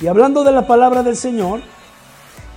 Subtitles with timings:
[0.00, 1.60] Y hablando de la palabra del Señor,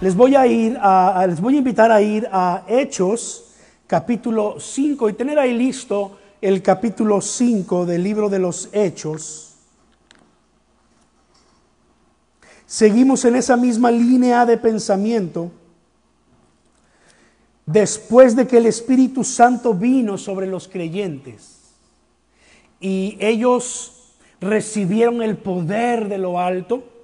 [0.01, 0.79] les voy a ir
[1.27, 3.53] les voy a invitar a ir a Hechos
[3.85, 9.55] capítulo 5 y tener ahí listo el capítulo 5 del libro de los Hechos.
[12.65, 15.51] Seguimos en esa misma línea de pensamiento.
[17.67, 21.75] Después de que el Espíritu Santo vino sobre los creyentes
[22.79, 26.96] y ellos recibieron el poder de lo alto,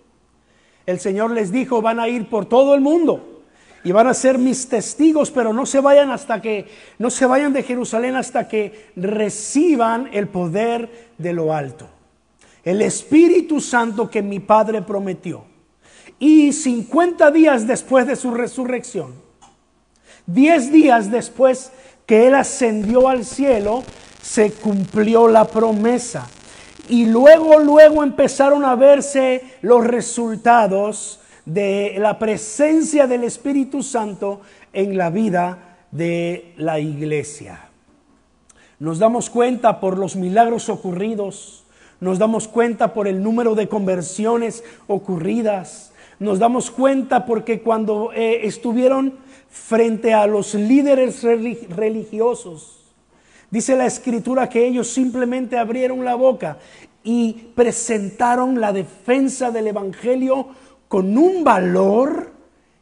[0.85, 3.41] el Señor les dijo, van a ir por todo el mundo
[3.83, 6.67] y van a ser mis testigos, pero no se vayan hasta que
[6.99, 11.87] no se vayan de Jerusalén hasta que reciban el poder de lo alto.
[12.63, 15.43] El Espíritu Santo que mi Padre prometió.
[16.17, 19.15] Y 50 días después de su resurrección,
[20.27, 21.71] 10 días después
[22.05, 23.83] que él ascendió al cielo,
[24.21, 26.29] se cumplió la promesa.
[26.89, 34.41] Y luego, luego empezaron a verse los resultados de la presencia del Espíritu Santo
[34.73, 37.69] en la vida de la iglesia.
[38.79, 41.63] Nos damos cuenta por los milagros ocurridos,
[42.01, 48.41] nos damos cuenta por el número de conversiones ocurridas, nos damos cuenta porque cuando eh,
[48.45, 49.13] estuvieron
[49.49, 52.82] frente a los líderes religiosos,
[53.53, 56.57] Dice la escritura que ellos simplemente abrieron la boca
[57.03, 60.47] y presentaron la defensa del Evangelio
[60.87, 62.31] con un valor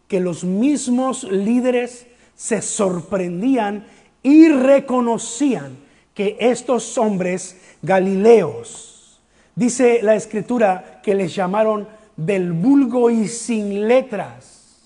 [0.08, 3.86] que los mismos líderes se sorprendían
[4.24, 5.76] y reconocían
[6.14, 9.20] que estos hombres galileos,
[9.54, 14.80] dice la escritura que les llamaron del vulgo y sin letras,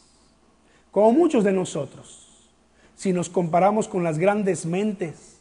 [0.89, 2.50] como muchos de nosotros,
[2.95, 5.34] si nos comparamos con las grandes mentes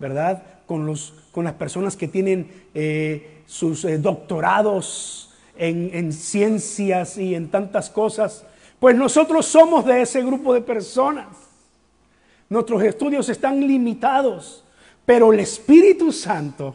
[0.00, 0.42] ¿verdad?
[0.66, 7.34] Con, los, con las personas que tienen eh, sus eh, doctorados en, en ciencias y
[7.34, 8.44] en tantas cosas.
[8.80, 11.28] Pues nosotros somos de ese grupo de personas.
[12.48, 14.64] Nuestros estudios están limitados,
[15.06, 16.74] pero el Espíritu Santo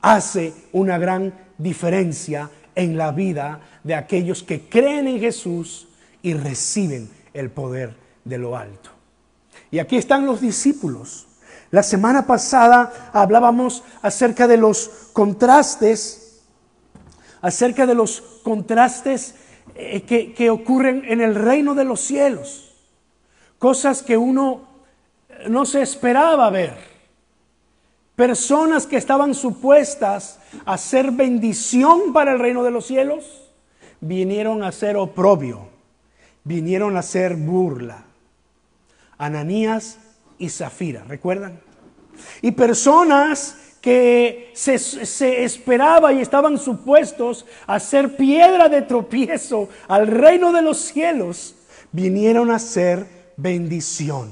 [0.00, 5.88] hace una gran diferencia en la vida de aquellos que creen en Jesús
[6.22, 7.94] y reciben el poder
[8.24, 8.90] de lo alto.
[9.70, 11.27] Y aquí están los discípulos
[11.70, 16.40] la semana pasada hablábamos acerca de los contrastes,
[17.42, 19.34] acerca de los contrastes
[19.74, 22.74] eh, que, ocurren en el reino de los cielos,
[23.58, 24.62] cosas que uno
[25.48, 26.76] no se esperaba ver.
[28.16, 33.50] Personas que estaban supuestas a ser bendición para el reino de los cielos,
[34.00, 35.68] vinieron a ser oprobio,
[36.44, 38.04] vinieron a ser burla.
[39.18, 39.98] Ananías
[40.38, 41.60] y Zafira, ¿recuerdan?
[42.42, 50.52] Y personas que se, esperaba y estaban supuestos a ser piedra de tropiezo al reino
[50.52, 51.54] de los cielos,
[51.92, 53.06] vinieron a ser
[53.36, 54.30] bendición.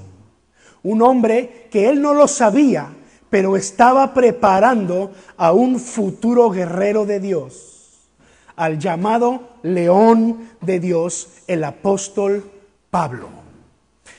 [0.82, 2.88] Un hombre que él no lo sabía,
[3.30, 8.08] pero estaba preparando a un futuro guerrero de Dios,
[8.56, 12.50] al llamado león de Dios, el apóstol
[12.90, 13.35] Pablo.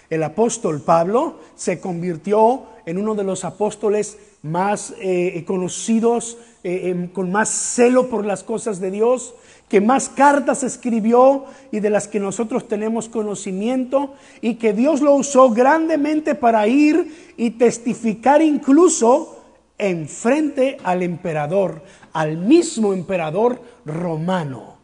[0.09, 7.07] El apóstol Pablo se convirtió en uno de los apóstoles más eh, conocidos, eh, em,
[7.09, 9.35] con más celo por las cosas de Dios,
[9.67, 15.13] que más cartas escribió y de las que nosotros tenemos conocimiento, y que Dios lo
[15.15, 19.43] usó grandemente para ir y testificar incluso
[19.77, 24.77] en frente al emperador, al mismo emperador romano,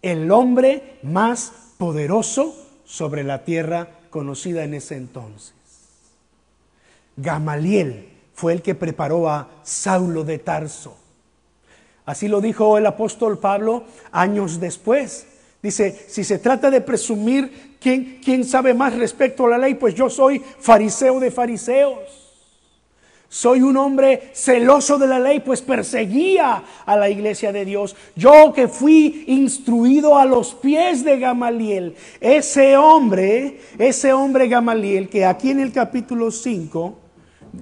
[0.00, 5.54] el hombre más poderoso sobre la tierra conocida en ese entonces.
[7.16, 10.96] Gamaliel fue el que preparó a Saulo de Tarso.
[12.04, 15.26] Así lo dijo el apóstol Pablo años después.
[15.62, 19.94] Dice, si se trata de presumir quién, quién sabe más respecto a la ley, pues
[19.94, 22.19] yo soy fariseo de fariseos.
[23.32, 27.94] Soy un hombre celoso de la ley, pues perseguía a la iglesia de Dios.
[28.16, 31.94] Yo que fui instruido a los pies de Gamaliel.
[32.20, 36.98] Ese hombre, ese hombre Gamaliel, que aquí en el capítulo 5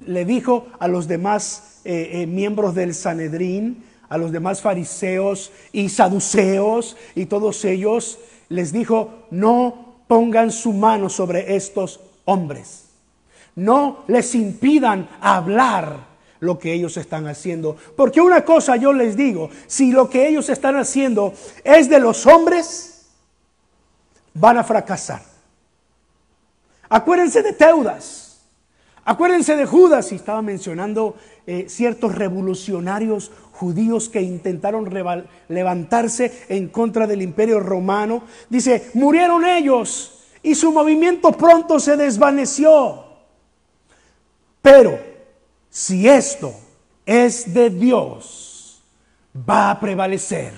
[0.07, 5.89] le dijo a los demás eh, eh, miembros del Sanedrín, a los demás fariseos y
[5.89, 8.17] saduceos y todos ellos,
[8.49, 12.88] les dijo, no pongan su mano sobre estos hombres
[13.59, 16.07] no les impidan hablar
[16.39, 17.75] lo que ellos están haciendo.
[17.95, 21.33] Porque una cosa yo les digo, si lo que ellos están haciendo
[21.63, 23.09] es de los hombres,
[24.33, 25.21] van a fracasar.
[26.87, 28.25] Acuérdense de Teudas.
[29.05, 31.15] Acuérdense de Judas, y estaba mencionando
[31.47, 34.87] eh, ciertos revolucionarios judíos que intentaron
[35.47, 38.23] levantarse en contra del imperio romano.
[38.49, 43.08] Dice, murieron ellos y su movimiento pronto se desvaneció.
[44.61, 44.99] Pero
[45.69, 46.53] si esto
[47.05, 48.81] es de Dios,
[49.49, 50.53] va a prevalecer.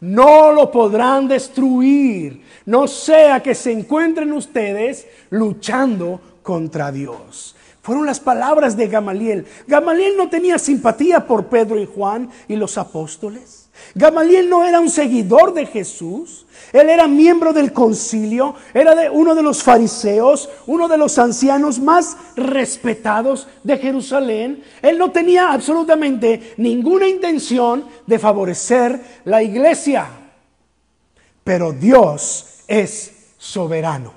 [0.00, 2.42] No lo podrán destruir.
[2.66, 7.56] No sea que se encuentren ustedes luchando contra Dios.
[7.82, 9.46] Fueron las palabras de Gamaliel.
[9.66, 13.65] Gamaliel no tenía simpatía por Pedro y Juan y los apóstoles.
[13.94, 16.46] Gamaliel no era un seguidor de Jesús.
[16.72, 22.16] Él era miembro del concilio, era uno de los fariseos, uno de los ancianos más
[22.36, 24.62] respetados de Jerusalén.
[24.82, 30.06] Él no tenía absolutamente ninguna intención de favorecer la iglesia.
[31.44, 34.12] Pero Dios es soberano.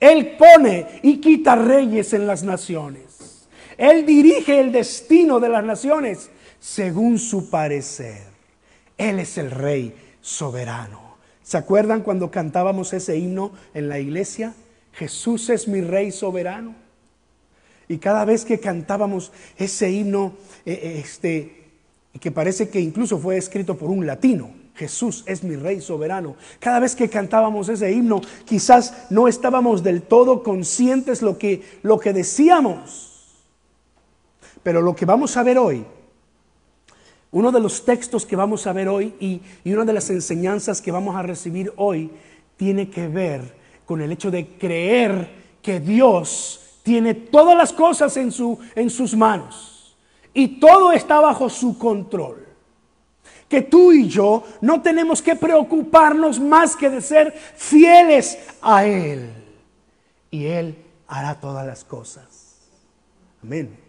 [0.00, 3.48] Él pone y quita reyes en las naciones.
[3.76, 8.27] Él dirige el destino de las naciones según su parecer.
[8.98, 11.16] Él es el rey soberano.
[11.42, 14.54] ¿Se acuerdan cuando cantábamos ese himno en la iglesia?
[14.92, 16.74] Jesús es mi rey soberano.
[17.88, 20.34] Y cada vez que cantábamos ese himno,
[20.66, 21.64] eh, eh, este,
[22.20, 26.36] que parece que incluso fue escrito por un latino, Jesús es mi Rey soberano.
[26.60, 31.98] Cada vez que cantábamos ese himno, quizás no estábamos del todo conscientes lo que, lo
[31.98, 33.42] que decíamos.
[34.62, 35.84] Pero lo que vamos a ver hoy,
[37.30, 39.40] uno de los textos que vamos a ver hoy y,
[39.72, 42.10] una de las enseñanzas que vamos a recibir hoy,
[42.56, 45.28] tiene que ver con el hecho de creer
[45.62, 49.96] que Dios tiene todas las cosas en sus manos
[50.32, 52.48] y todo está bajo su control
[53.48, 59.32] que tú y yo no tenemos que preocuparnos más que de ser fieles a Él.
[60.30, 60.76] Y Él
[61.06, 62.58] hará todas las cosas.
[63.42, 63.87] Amén.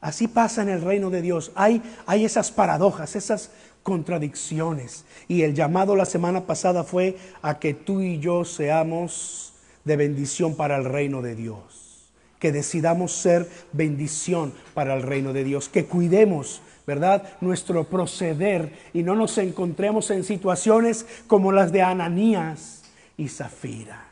[0.00, 1.52] Así pasa en el reino de Dios.
[1.54, 3.50] Hay, hay esas paradojas, esas
[3.82, 5.04] contradicciones.
[5.28, 9.54] Y el llamado la semana pasada fue a que tú y yo seamos
[9.84, 12.12] de bendición para el reino de Dios.
[12.38, 15.68] Que decidamos ser bendición para el reino de Dios.
[15.68, 17.24] Que cuidemos ¿verdad?
[17.40, 22.84] Nuestro proceder y no nos encontremos en situaciones como las de Ananías
[23.16, 24.04] y Zafira.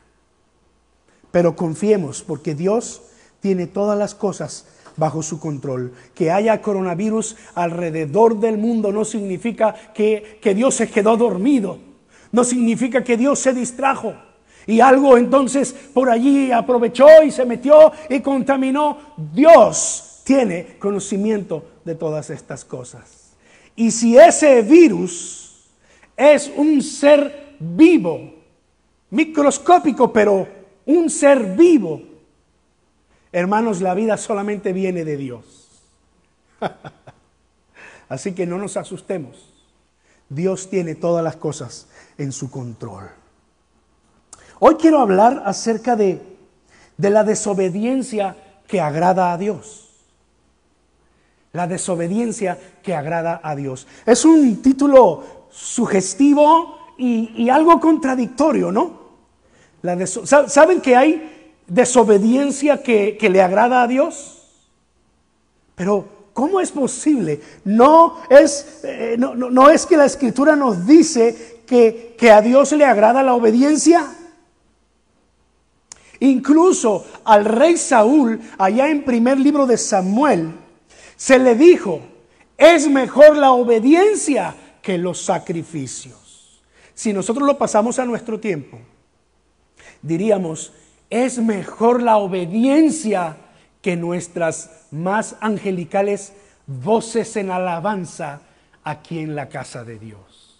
[1.31, 3.01] Pero confiemos porque Dios
[3.39, 4.65] tiene todas las cosas
[4.97, 5.93] bajo su control.
[6.13, 11.77] Que haya coronavirus alrededor del mundo no significa que, que Dios se quedó dormido,
[12.31, 14.13] no significa que Dios se distrajo.
[14.67, 18.97] Y algo entonces por allí aprovechó y se metió y contaminó.
[19.33, 23.35] Dios tiene conocimiento de todas estas cosas.
[23.75, 25.67] Y si ese virus
[26.17, 28.33] es un ser vivo,
[29.09, 30.47] microscópico, pero
[30.85, 32.01] un ser vivo,
[33.39, 35.69] hermanos, la vida solamente viene de Dios.
[38.09, 39.53] Así que no nos asustemos.
[40.29, 41.87] Dios tiene todas las cosas
[42.17, 43.09] en su control.
[44.59, 46.21] Hoy quiero hablar acerca de,
[46.97, 48.37] de la desobediencia
[48.67, 49.85] que agrada a Dios
[51.55, 53.87] la desobediencia que agrada a Dios.
[54.05, 59.05] Es un título sugestivo y, algo contradictorio, ¿no?
[60.47, 61.34] ¿Saben que hay
[61.67, 64.43] desobediencia que, le agrada a Dios?
[65.75, 67.41] Pero, ¿cómo es posible?
[67.63, 72.85] No es, eh, no, es que la escritura nos dice que, que a Dios le
[72.85, 74.05] agrada la obediencia.
[76.19, 80.53] Incluso al rey Saúl, allá en primer libro de Samuel,
[81.17, 82.01] se le dijo,
[82.57, 86.61] es mejor la obediencia que los sacrificios.
[86.93, 88.79] Si nosotros lo pasamos a nuestro tiempo,
[90.01, 90.71] diríamos,
[91.09, 93.37] es mejor la obediencia
[93.81, 96.33] que nuestras más angelicales
[96.65, 98.41] voces en alabanza
[98.83, 100.59] aquí en la casa de Dios.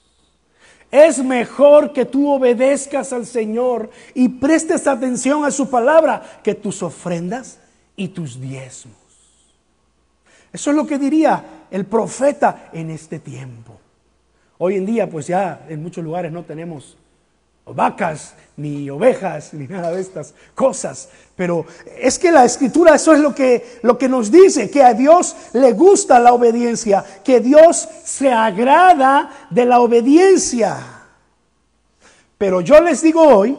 [0.92, 6.84] Es mejor que tú obedezcas al Señor y prestes atención a su palabra que tus
[6.84, 7.60] ofrendas
[7.96, 8.96] y tus diezmos.
[10.54, 13.78] Eso es lo que diría el profeta en este tiempo.
[14.58, 16.98] Hoy en día, pues ya en muchos lugares no tenemos
[17.66, 21.10] vacas, ni ovejas, ni nada de estas cosas.
[21.36, 21.66] Pero
[21.98, 25.36] es que la escritura eso es lo que, lo que nos dice, que a Dios
[25.54, 30.78] le gusta la obediencia, que Dios se agrada de la obediencia.
[32.38, 33.58] Pero yo les digo hoy,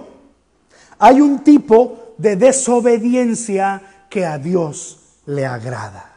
[0.99, 6.17] hay un tipo de desobediencia que a Dios le agrada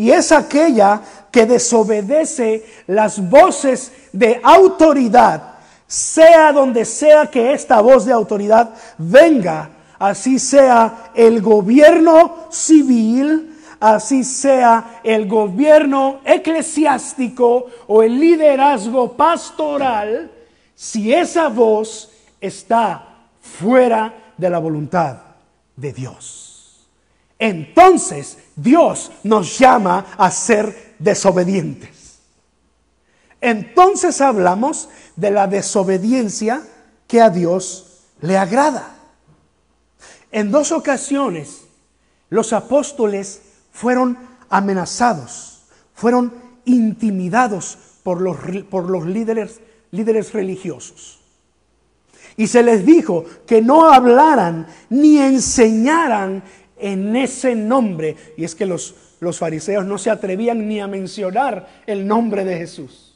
[0.00, 5.49] y es aquella que desobedece las voces de autoridad,
[5.90, 14.22] sea donde sea que esta voz de autoridad venga así sea el gobierno civil, así
[14.22, 20.30] sea el gobierno eclesiástico o el liderazgo pastoral,
[20.76, 23.06] si esa voz está
[23.40, 25.18] fuera de la voluntad
[25.74, 26.86] de Dios.
[27.36, 31.99] Entonces Dios nos llama a ser desobedientes.
[33.40, 36.62] Entonces hablamos de la desobediencia
[37.06, 38.94] que a Dios le agrada.
[40.32, 41.62] En dos ocasiones
[42.28, 43.42] los apóstoles
[43.72, 44.18] fueron
[44.48, 45.62] amenazados,
[45.94, 46.32] fueron
[46.64, 48.36] intimidados por los,
[48.70, 51.20] por los líderes, líderes religiosos.
[52.36, 56.42] Y se les dijo que no hablaran ni enseñaran
[56.78, 58.16] en ese nombre.
[58.36, 62.56] Y es que los, los fariseos no se atrevían ni a mencionar el nombre de
[62.56, 63.09] Jesús.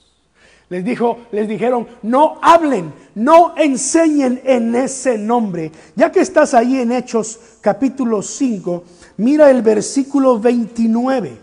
[0.71, 5.71] Les dijo, les dijeron, no hablen, no enseñen en ese nombre.
[5.95, 8.85] Ya que estás ahí en Hechos capítulo 5,
[9.19, 11.39] mira el versículo 29.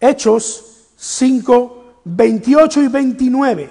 [0.00, 3.70] Hechos 5, 28 y 29.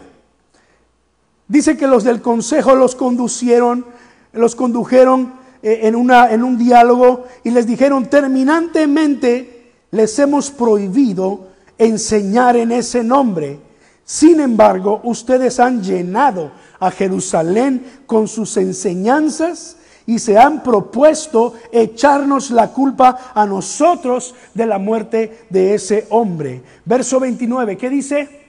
[1.47, 3.85] Dice que los del consejo los conducieron,
[4.31, 5.33] los condujeron
[5.63, 11.50] eh, en, una, en un diálogo y les dijeron, terminantemente les hemos prohibido
[11.81, 13.59] enseñar en ese nombre.
[14.05, 22.51] Sin embargo, ustedes han llenado a Jerusalén con sus enseñanzas y se han propuesto echarnos
[22.51, 26.61] la culpa a nosotros de la muerte de ese hombre.
[26.85, 28.41] Verso 29, ¿qué dice?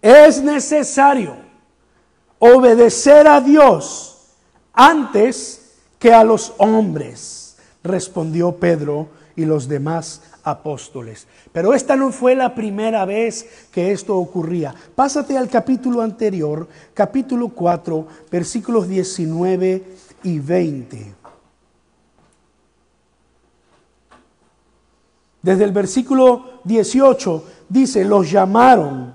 [0.00, 1.36] Es necesario
[2.38, 4.32] obedecer a Dios
[4.72, 11.26] antes que a los hombres, respondió Pedro y los demás apóstoles.
[11.52, 14.74] Pero esta no fue la primera vez que esto ocurría.
[14.94, 19.84] Pásate al capítulo anterior, capítulo 4, versículos 19
[20.24, 21.14] y 20.
[25.42, 29.14] Desde el versículo 18 dice, los llamaron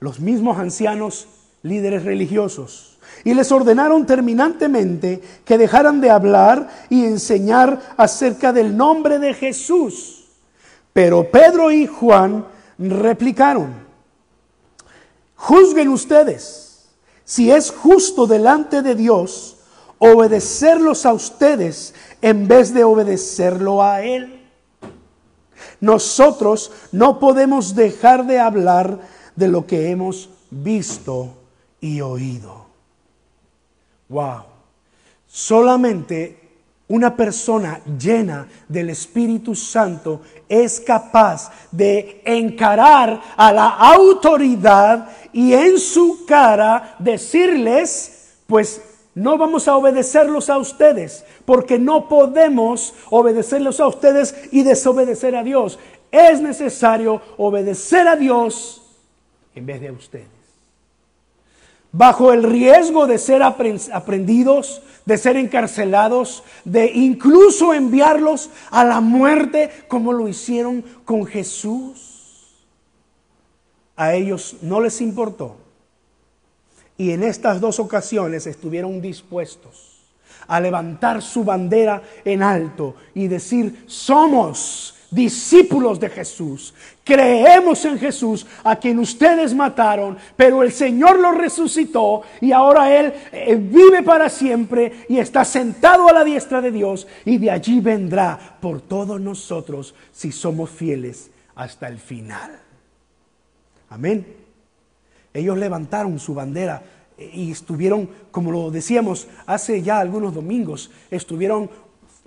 [0.00, 1.28] los mismos ancianos
[1.62, 9.18] líderes religiosos y les ordenaron terminantemente que dejaran de hablar y enseñar acerca del nombre
[9.18, 10.19] de Jesús.
[10.92, 12.46] Pero Pedro y Juan
[12.78, 13.74] replicaron,
[15.36, 16.88] juzguen ustedes
[17.24, 19.58] si es justo delante de Dios
[19.98, 24.48] obedecerlos a ustedes en vez de obedecerlo a Él.
[25.80, 28.98] Nosotros no podemos dejar de hablar
[29.36, 31.34] de lo que hemos visto
[31.80, 32.66] y oído.
[34.08, 34.44] Wow.
[35.26, 36.39] Solamente
[36.90, 45.78] una persona llena del Espíritu Santo es capaz de encarar a la autoridad y en
[45.78, 48.82] su cara decirles, pues
[49.14, 55.44] no vamos a obedecerlos a ustedes, porque no podemos obedecerlos a ustedes y desobedecer a
[55.44, 55.78] Dios.
[56.10, 58.82] Es necesario obedecer a Dios
[59.54, 60.40] en vez de a ustedes
[61.92, 69.68] bajo el riesgo de ser aprendidos, de ser encarcelados, de incluso enviarlos a la muerte
[69.88, 72.64] como lo hicieron con Jesús.
[73.96, 75.56] A ellos no les importó.
[76.96, 79.98] Y en estas dos ocasiones estuvieron dispuestos
[80.46, 86.72] a levantar su bandera en alto y decir, somos discípulos de Jesús.
[87.04, 93.12] Creemos en Jesús, a quien ustedes mataron, pero el Señor lo resucitó y ahora Él,
[93.32, 97.80] eh, vive para siempre y está sentado a la diestra de Dios y de allí
[97.80, 102.58] vendrá por todos nosotros si somos fieles hasta el final.
[103.88, 104.24] Amén.
[105.34, 106.82] Ellos levantaron su bandera
[107.18, 111.70] eh, y estuvieron, como lo decíamos hace ya algunos domingos, estuvieron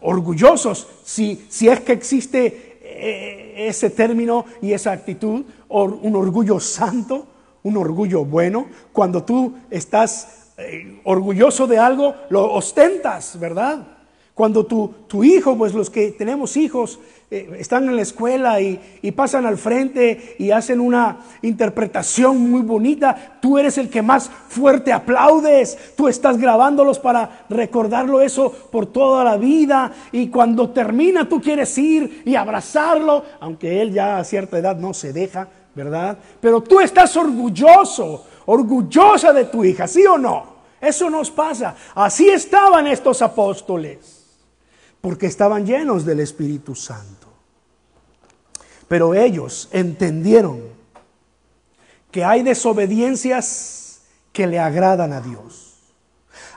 [0.04, 7.28] orgullosos si, si es que existe ese término y esa actitud, un orgullo santo,
[7.64, 8.68] un orgullo bueno.
[8.92, 13.93] Cuando tú estás eh, orgulloso de algo, lo ostentas, ¿verdad?
[14.34, 17.00] Cuando tu, hijo, pues los que tenemos hijos,
[17.30, 22.64] eh, están en la escuela y, y, pasan al frente y hacen una interpretación muy
[22.64, 28.88] bonita, tú eres el que más fuerte aplaudes, tú estás grabándolos para recordarlo eso por
[28.88, 34.24] toda la vida y cuando termina tú quieres ir y abrazarlo, aunque él ya a
[34.24, 36.18] cierta edad no se deja, ¿verdad?
[36.42, 40.54] Pero tú estás orgulloso, orgullosa de tu hija, ¿sí o no?
[40.82, 41.76] Eso nos pasa.
[41.94, 44.13] Así estaban estos apóstoles
[45.04, 47.28] porque estaban llenos del Espíritu Santo.
[48.88, 50.62] Pero ellos entendieron
[52.10, 55.74] que hay desobediencias que le agradan a Dios.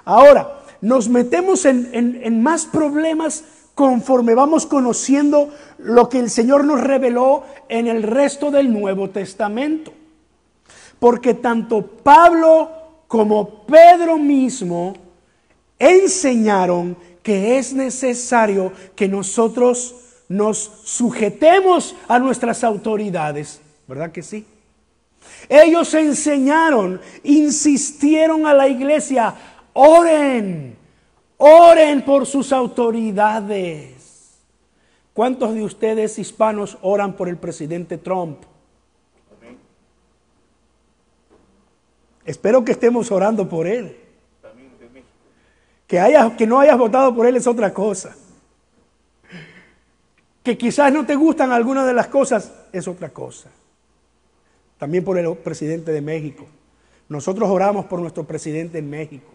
[0.04, 3.42] Ahora, nos metemos en, en más problemas
[3.74, 9.92] conforme vamos conociendo lo que el Señor nos reveló en el resto del Nuevo Testamento.
[11.00, 12.70] Porque tanto Pablo
[13.08, 14.94] como Pedro mismo
[15.80, 19.96] enseñaron que es necesario que nosotros
[20.28, 23.60] nos sujetemos a nuestras autoridades.
[23.88, 24.46] ¿Verdad que sí?
[25.48, 29.34] Ellos enseñaron, insistieron a la iglesia,
[29.72, 30.76] oren,
[31.36, 34.38] oren por sus autoridades.
[35.12, 38.38] ¿Cuántos de ustedes hispanos oran por el presidente Trump?
[42.24, 44.05] Espero que estemos orando por él.
[45.86, 48.16] Que, haya, que no hayas votado por él es otra cosa.
[50.42, 53.50] Que quizás no te gustan algunas de las cosas es otra cosa.
[54.78, 56.46] También por el presidente de México.
[57.08, 59.30] Nosotros oramos por nuestro presidente en México.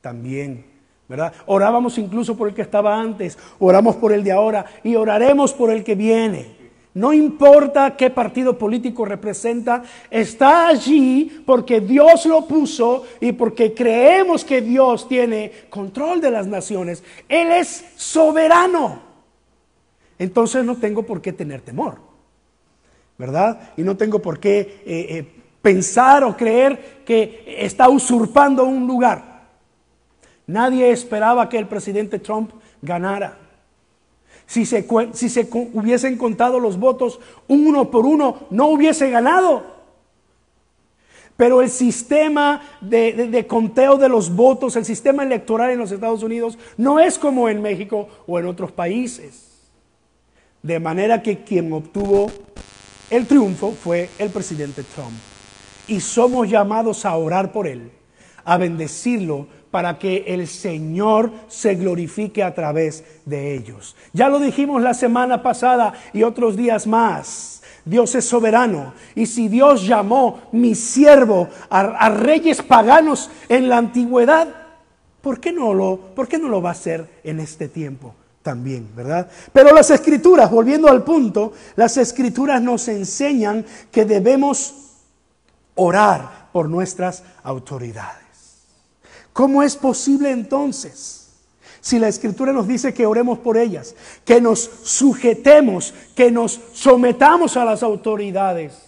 [0.00, 0.76] También.
[1.08, 1.32] ¿verdad?
[1.46, 5.70] Orábamos incluso por el que estaba antes, oramos por el de ahora y oraremos por
[5.70, 6.65] el que viene.
[6.96, 14.46] No importa qué partido político representa, está allí porque Dios lo puso y porque creemos
[14.46, 17.04] que Dios tiene control de las naciones.
[17.28, 19.02] Él es soberano.
[20.18, 21.98] Entonces no tengo por qué tener temor,
[23.18, 23.72] ¿verdad?
[23.76, 29.48] Y no tengo por qué eh, eh, pensar o creer que está usurpando un lugar.
[30.46, 33.45] Nadie esperaba que el presidente Trump ganara.
[34.46, 39.76] Si se, hubiesen contado los votos uno por uno, no hubiese ganado.
[41.36, 46.22] Pero el sistema de, de, conteo de los votos, el sistema electoral en los Estados
[46.22, 49.42] Unidos, no es como en México o en otros países.
[50.62, 52.30] De manera que quien obtuvo
[53.10, 55.12] el triunfo fue el presidente Trump.
[55.88, 57.90] Y somos llamados a orar por él,
[58.44, 63.96] a bendecirlo, para que el Señor se glorifique a través de ellos.
[64.12, 67.62] Ya lo dijimos la semana pasada y otros días más.
[67.86, 68.92] Dios es soberano.
[69.14, 74.48] Y si Dios llamó mi siervo a, reyes paganos en la antigüedad,
[75.22, 78.14] ¿por qué, no lo, ¿por qué no lo va a hacer en este tiempo?
[78.42, 79.28] También, ¿verdad?
[79.52, 84.74] Pero las escrituras, volviendo al punto, las escrituras nos enseñan que debemos
[85.76, 88.25] orar por nuestras autoridades.
[89.36, 91.28] ¿Cómo es posible entonces?
[91.82, 93.94] Si la escritura nos dice que oremos por ellas,
[94.24, 98.86] que nos sujetemos, que nos sometamos a las autoridades,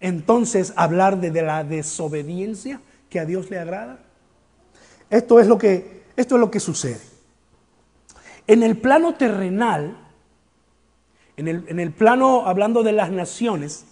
[0.00, 4.00] entonces hablar de, la desobediencia que a Dios le agrada.
[5.10, 7.00] Esto es lo que, esto es lo que sucede.
[8.48, 9.96] En el plano terrenal,
[11.36, 13.84] en el, en el plano hablando de las naciones,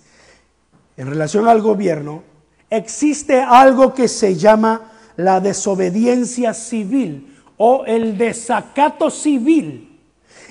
[0.97, 2.25] en relación al gobierno,
[2.71, 9.99] existe algo que se llama la desobediencia civil o el desacato civil.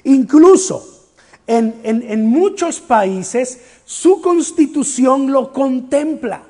[0.04, 1.10] Incluso
[1.48, 6.44] en, en, muchos países su constitución lo contempla.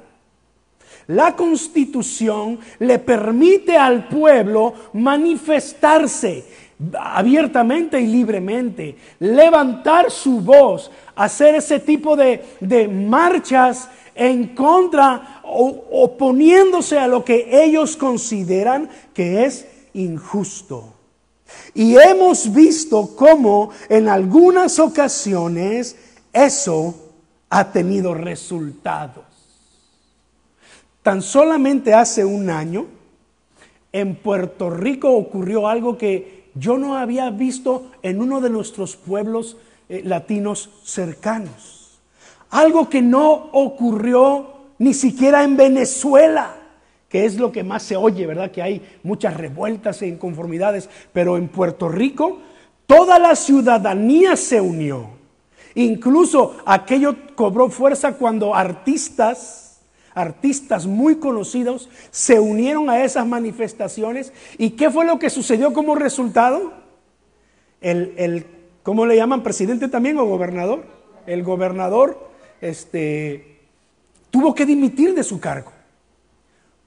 [1.07, 6.45] La constitución le permite al pueblo manifestarse
[6.99, 16.97] abiertamente y libremente, levantar su voz, hacer ese tipo de, de marchas en contra oponiéndose
[16.97, 20.93] a lo que ellos consideran que es injusto.
[21.73, 25.95] Y hemos visto cómo en algunas ocasiones
[26.31, 26.95] eso
[27.49, 29.25] ha tenido resultados.
[31.03, 32.87] Tan solamente hace un año,
[33.91, 39.57] en Puerto Rico ocurrió algo que yo no había visto en uno de nuestros pueblos
[39.89, 41.99] eh, latinos cercanos.
[42.49, 44.52] Algo que no ocurrió
[44.83, 46.55] ni siquiera en Venezuela,
[47.07, 48.51] que es lo que más se oye, ¿verdad?
[48.51, 52.39] Que hay muchas revueltas e inconformidades, pero en Puerto Rico
[52.85, 55.07] toda la ciudadanía se unió.
[55.75, 59.79] Incluso aquello cobró fuerza cuando artistas,
[60.13, 64.33] artistas muy conocidos, se unieron a esas manifestaciones.
[64.57, 66.73] ¿Y qué fue lo que sucedió como resultado?
[67.79, 68.45] El, el
[68.83, 69.43] ¿cómo le llaman?
[69.43, 70.83] ¿Presidente también o gobernador?
[71.25, 73.52] El gobernador este,
[74.33, 75.71] tuvo que dimitir de su cargo.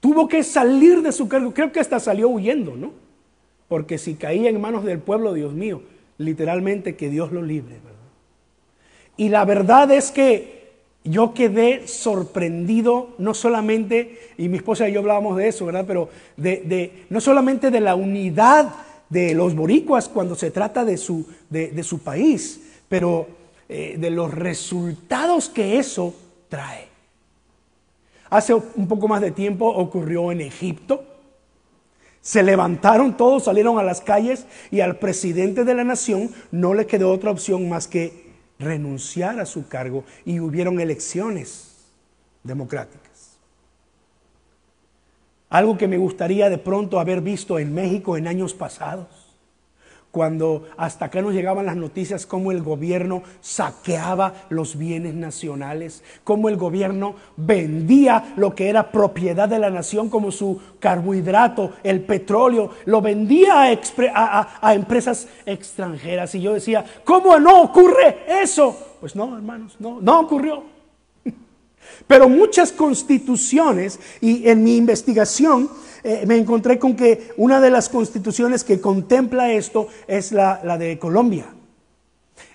[0.01, 1.53] Tuvo que salir de su cargo.
[1.53, 2.91] Creo que hasta salió huyendo, ¿no?
[3.69, 5.81] Porque si caía en manos del pueblo, Dios mío,
[6.17, 7.77] literalmente que Dios lo libre.
[9.15, 10.73] Y la verdad es que
[11.05, 15.85] yo quedé sorprendido, no solamente, y mi esposa y yo hablábamos de eso, ¿verdad?
[15.87, 18.75] Pero de, no solamente de la unidad
[19.07, 23.25] de los boricuas cuando se trata de su, de su país, pero
[23.69, 26.13] eh, de los resultados que eso
[26.49, 26.96] trae.
[28.29, 31.03] Hace un poco más de tiempo ocurrió en Egipto.
[32.21, 36.85] Se levantaron todos, salieron a las calles y al presidente de la nación no le
[36.85, 38.27] quedó otra opción más que
[38.59, 41.85] renunciar a su cargo y hubieron elecciones
[42.43, 43.37] democráticas.
[45.49, 49.26] Algo que me gustaría de pronto haber visto en México en años pasados
[50.17, 56.49] cuando hasta acá nos llegaban las noticias cómo el gobierno saqueaba los bienes nacionales, cómo
[56.49, 62.71] el gobierno vendía lo que era propiedad de la nación como su carbohidrato, el petróleo,
[62.85, 63.69] lo vendía
[64.15, 66.33] a, empresas extranjeras.
[66.33, 68.95] Y yo decía, ¿cómo no ocurre eso?
[68.99, 70.63] Pues no, hermanos, no, no ocurrió.
[72.07, 75.69] Pero muchas constituciones, y en mi investigación
[76.03, 80.77] eh, me encontré con que una de las constituciones que contempla esto es la, la
[80.77, 81.45] de Colombia.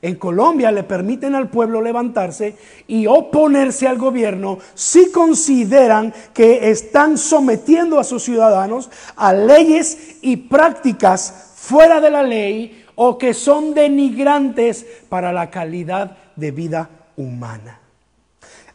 [0.00, 7.18] En Colombia le permiten al pueblo levantarse y oponerse al gobierno si consideran que están
[7.18, 13.74] sometiendo a sus ciudadanos a leyes y prácticas fuera de la ley o que son
[13.74, 17.81] denigrantes para la calidad de vida humana.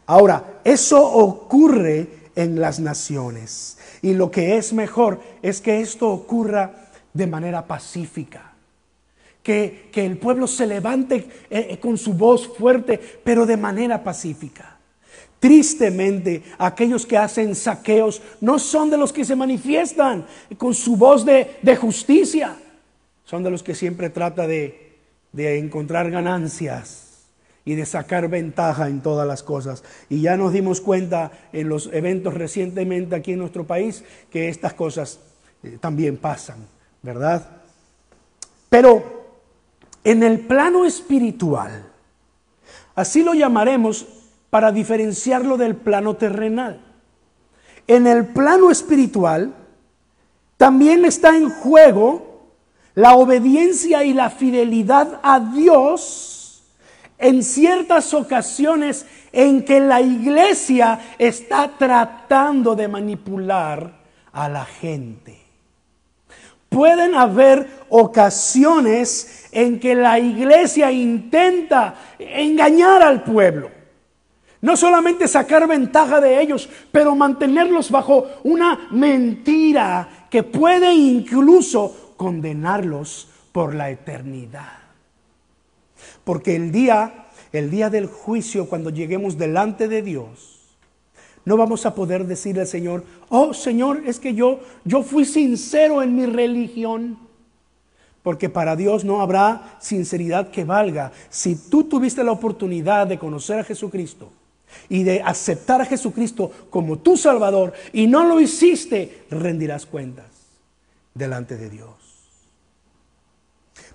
[0.06, 3.77] Ahora, eso ocurre en las naciones.
[4.02, 8.52] Y lo que es mejor es que esto ocurra de manera pacífica.
[9.42, 11.16] Que, el pueblo se levante
[11.50, 14.76] eh, eh, con su voz fuerte, pero de manera pacífica.
[15.40, 20.26] Tristemente, aquellos que hacen saqueos no son de los que se manifiestan
[20.58, 22.56] con su voz de, justicia.
[23.24, 24.96] Son de los que siempre trata de,
[25.32, 27.07] de encontrar ganancias
[27.64, 29.84] y de sacar ventaja en todas las cosas.
[30.08, 34.74] Y ya nos dimos cuenta en los eventos recientemente aquí en nuestro país que estas
[34.74, 35.20] cosas
[35.62, 36.58] eh, también pasan,
[37.02, 37.46] ¿verdad?
[38.68, 39.26] Pero
[40.04, 41.84] en el plano espiritual,
[42.94, 44.06] así lo llamaremos
[44.50, 46.80] para diferenciarlo del plano terrenal.
[47.86, 49.54] En el plano espiritual
[50.56, 52.46] también está en juego
[52.94, 56.37] la obediencia y la fidelidad a Dios
[57.18, 63.92] en ciertas ocasiones en que la iglesia está tratando de manipular
[64.32, 65.38] a la gente.
[66.68, 73.70] Pueden haber ocasiones en que la iglesia intenta engañar al pueblo.
[74.60, 83.28] No solamente sacar ventaja de ellos, pero mantenerlos bajo una mentira que puede incluso condenarlos
[83.52, 84.87] por la eternidad.
[86.28, 90.58] Porque el día, el día del juicio, cuando lleguemos delante de Dios,
[91.46, 96.02] no vamos a poder decirle al Señor, oh Señor, es que yo, yo fui sincero
[96.02, 97.18] en mi religión.
[98.22, 101.12] Porque para Dios no habrá sinceridad que valga.
[101.30, 104.28] Si tú tuviste la oportunidad de conocer a Jesucristo
[104.90, 110.26] y de aceptar a Jesucristo como tu Salvador y no lo hiciste, rendirás cuentas
[111.14, 111.97] delante de Dios.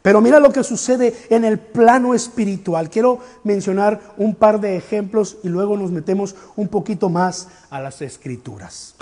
[0.04, 2.90] Pero mira lo que sucede en el plano espiritual.
[2.90, 8.02] Quiero mencionar un par de ejemplos y luego nos metemos un poquito más a las
[8.02, 8.96] escrituras.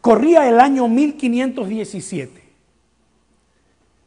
[0.00, 2.42] Corría el año 1517.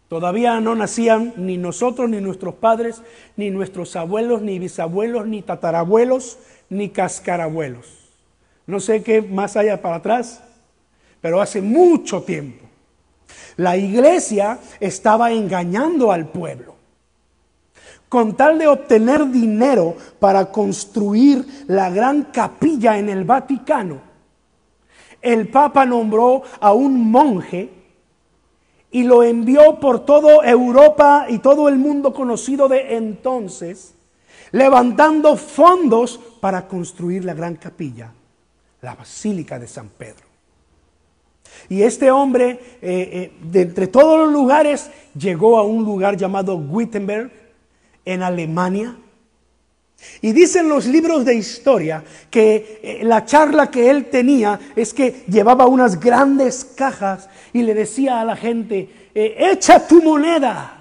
[0.07, 3.03] Todavía no nacían ni nosotros, ni nuestros padres,
[3.35, 7.85] ni nuestros abuelos, ni bisabuelos, ni tatarabuelos, ni cascarabuelos.
[8.65, 10.43] No sé qué más haya para atrás,
[11.21, 12.66] pero hace mucho tiempo.
[13.57, 16.75] La iglesia estaba engañando al pueblo.
[18.09, 23.99] Con tal de obtener dinero para construir la gran capilla en el Vaticano,
[25.21, 27.69] el Papa nombró a un monje
[28.91, 33.95] y lo envió por toda Europa y todo el mundo conocido de entonces,
[34.51, 38.13] levantando fondos para construir la gran capilla,
[38.81, 40.26] la Basílica de San Pedro.
[41.69, 46.55] Y este hombre, eh, eh, de entre todos los lugares, llegó a un lugar llamado
[46.55, 47.31] Wittenberg,
[48.05, 48.95] en Alemania.
[50.21, 55.23] Y dicen los libros de historia que eh, la charla que él tenía es que
[55.27, 60.77] llevaba unas grandes cajas y le decía a la gente, echa tu moneda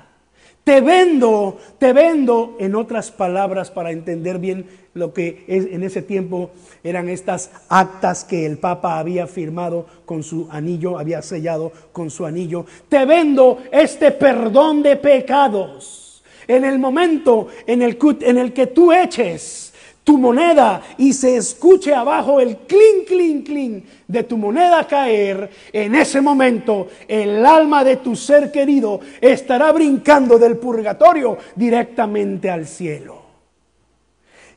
[0.66, 6.50] te vendo, te vendo, en otras palabras, para entender bien lo que en ese tiempo
[6.82, 12.24] eran estas actas que el Papa había firmado con su anillo, había sellado con su
[12.24, 12.64] anillo.
[12.88, 16.22] Te vendo este perdón de pecados.
[16.48, 21.92] En el momento en el, en el que tú eches tu moneda y se escuche
[21.92, 27.96] abajo el clink, clink, clink de tu moneda caer, en ese momento el alma de
[27.96, 33.25] tu ser querido estará brincando del purgatorio directamente al cielo.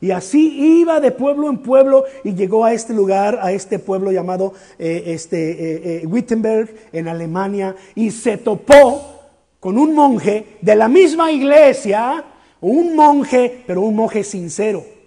[0.02, 4.12] Y así iba de pueblo en pueblo y llegó a este lugar, a este pueblo
[4.12, 9.20] llamado eh, este, eh, eh, Wittenberg en Alemania y se topó
[9.60, 12.24] con un monje de la misma iglesia,
[12.62, 14.99] un monje, pero un monje sincero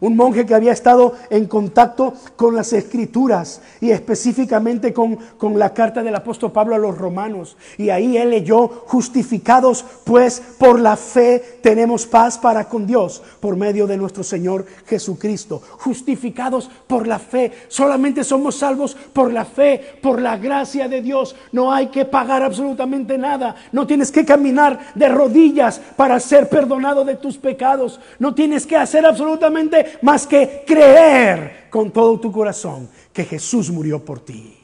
[0.00, 5.72] un monje que había estado en contacto con las escrituras y específicamente con, con, la
[5.74, 7.56] carta del apóstol Pablo a los romanos.
[7.76, 13.56] Y ahí él leyó, justificados pues por la fe tenemos paz para con Dios por
[13.56, 15.62] medio de nuestro Señor Jesucristo.
[15.78, 17.52] Justificados por la fe.
[17.68, 21.34] Solamente somos salvos por la fe, por la gracia de Dios.
[21.52, 23.56] No hay que pagar absolutamente nada.
[23.72, 28.00] No tienes que caminar de rodillas para ser perdonado de tus pecados.
[28.18, 34.04] No tienes que hacer absolutamente más que creer con todo tu corazón que Jesús murió
[34.04, 34.58] por ti.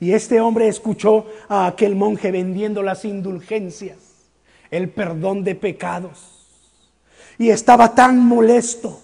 [0.00, 3.98] Y este hombre escuchó a aquel monje vendiendo las indulgencias,
[4.70, 6.40] el perdón de pecados.
[7.38, 9.00] Y estaba tan molesto,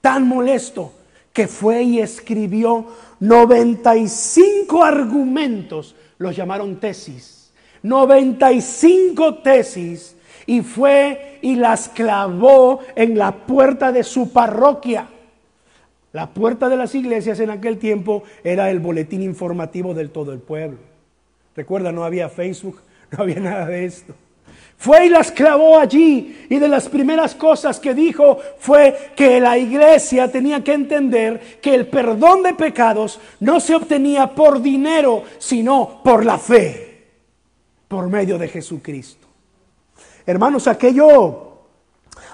[0.00, 0.92] tan molesto,
[1.32, 2.86] que fue y escribió
[3.18, 10.13] 95 argumentos, los llamaron tesis, 95 tesis
[10.46, 15.08] y fue y las clavó en la puerta de su parroquia.
[16.12, 20.38] La puerta de las iglesias en aquel tiempo era el boletín informativo del todo el
[20.38, 20.78] pueblo.
[21.56, 22.80] Recuerda, no había Facebook,
[23.10, 24.14] no había nada de esto.
[24.76, 29.56] Fue y las clavó allí y de las primeras cosas que dijo fue que la
[29.56, 36.00] iglesia tenía que entender que el perdón de pecados no se obtenía por dinero, sino
[36.04, 37.06] por la fe,
[37.88, 39.23] por medio de Jesucristo.
[40.26, 41.58] Hermanos, aquello,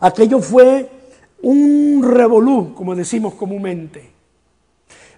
[0.01, 0.89] aquello fue
[1.43, 4.11] un revolú, como decimos comúnmente.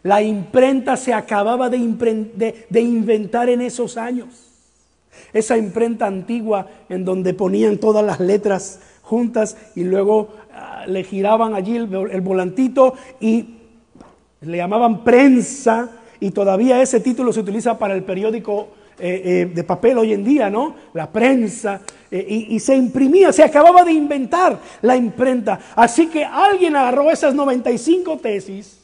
[0.03, 4.49] La imprenta se acababa de, inventar en esos años.
[5.33, 11.55] Esa imprenta antigua en donde ponían todas las letras juntas y luego ah, le giraban
[11.55, 11.87] allí el,
[12.21, 13.57] volantito y
[14.41, 18.69] le llamaban prensa y todavía ese título se utiliza para el periódico
[19.05, 20.77] eh, eh, de papel hoy en día, ¿no?
[20.95, 21.81] La prensa.
[22.09, 25.59] Eh, y, se imprimía, se acababa de inventar la imprenta.
[25.75, 28.79] Así que alguien agarró esas 95 tesis,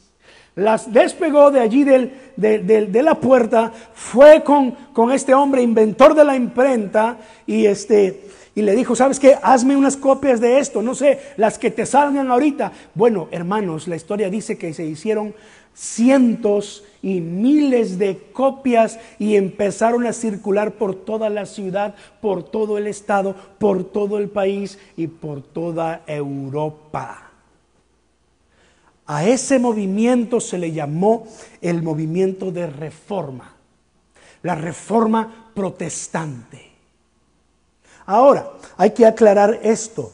[0.55, 6.25] las despegó de allí del, de, la puerta, fue con, con, este hombre inventor de
[6.25, 8.21] la imprenta y, este,
[8.55, 9.37] y le dijo, ¿sabes qué?
[9.41, 12.73] Hazme unas copias de esto, no sé, las que te salgan ahorita.
[12.93, 15.33] Bueno, hermanos, la historia dice que se hicieron
[15.79, 22.77] cientos y miles de copias y empezaron a circular por toda la ciudad, por todo
[22.77, 27.31] el estado, por todo el país y por toda Europa.
[29.05, 31.25] A ese movimiento se le llamó
[31.61, 33.55] el movimiento de reforma,
[34.43, 36.71] la reforma protestante.
[38.05, 40.11] Ahora, hay que aclarar esto.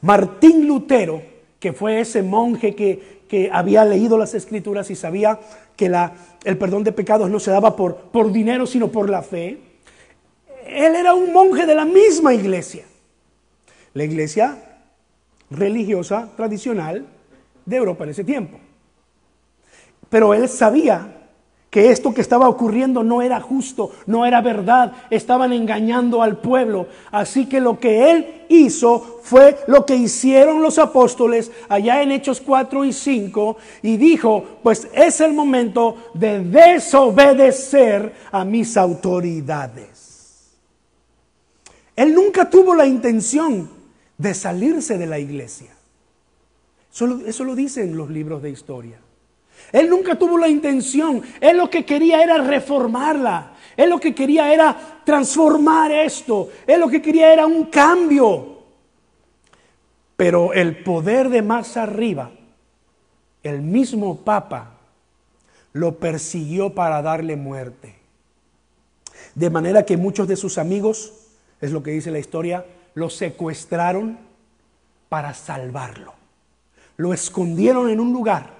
[0.00, 1.22] Martín Lutero,
[1.60, 5.38] que fue ese monje que que había leído las escrituras y sabía
[5.76, 5.92] que
[6.44, 9.58] el perdón de pecados no se daba por, por dinero, sino por la fe.
[10.66, 12.84] Él era un monje de la misma iglesia.
[13.94, 14.56] La iglesia
[15.50, 17.06] religiosa tradicional
[17.64, 18.58] de Europa en ese tiempo.
[20.08, 21.15] Pero él sabía
[21.76, 26.86] que esto que estaba ocurriendo no era justo, no era verdad, estaban engañando al pueblo.
[27.10, 32.40] Así que lo que él hizo fue lo que hicieron los apóstoles allá en Hechos
[32.40, 40.56] 4 y 5 y dijo, pues es el momento de desobedecer a mis autoridades.
[41.94, 43.68] Él nunca tuvo la intención
[44.16, 45.76] de salirse de la iglesia.
[46.90, 48.98] Eso, eso lo dicen los libros de historia.
[49.72, 51.22] Él nunca tuvo la intención.
[51.40, 53.52] Él lo que quería era reformarla.
[53.76, 56.50] Él lo que quería era transformar esto.
[56.66, 58.56] Él lo que quería era un cambio.
[60.16, 62.30] Pero el poder de más arriba,
[63.42, 64.78] el mismo Papa,
[65.72, 67.96] lo persiguió para darle muerte.
[69.34, 71.12] De manera que muchos de sus amigos,
[71.60, 72.64] es lo que dice la historia,
[72.94, 74.18] lo secuestraron
[75.10, 76.14] para salvarlo.
[76.96, 78.55] Lo escondieron en un lugar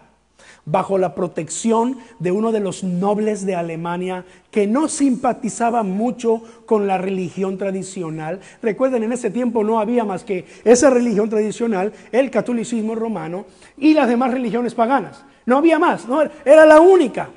[0.67, 6.87] bajo la protección de uno de los nobles de Alemania que no simpatizaba mucho con
[6.87, 8.41] la religión tradicional.
[8.61, 13.47] Recuerden, en ese tiempo no había más que esa religión tradicional, el catolicismo romano
[13.79, 15.25] y las demás religiones paganas.
[15.47, 17.31] No había más, no, era la única.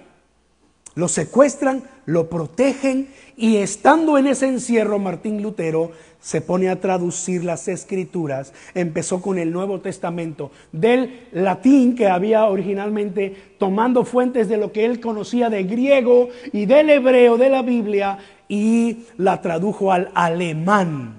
[0.99, 3.07] Lo secuestran, lo protegen
[3.37, 9.39] y estando en ese encierro Martín Lutero se pone a traducir las escrituras, empezó con
[9.39, 15.49] el Nuevo Testamento del latín que había originalmente, tomando fuentes de lo que él conocía
[15.49, 18.17] de griego y del hebreo de la Biblia
[18.49, 21.15] y la tradujo al alemán.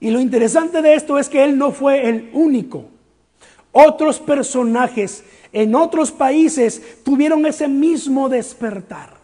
[0.00, 2.86] Y lo interesante de esto es que él no fue el único.
[3.72, 9.16] Otros personajes en otros países tuvieron ese mismo despertar,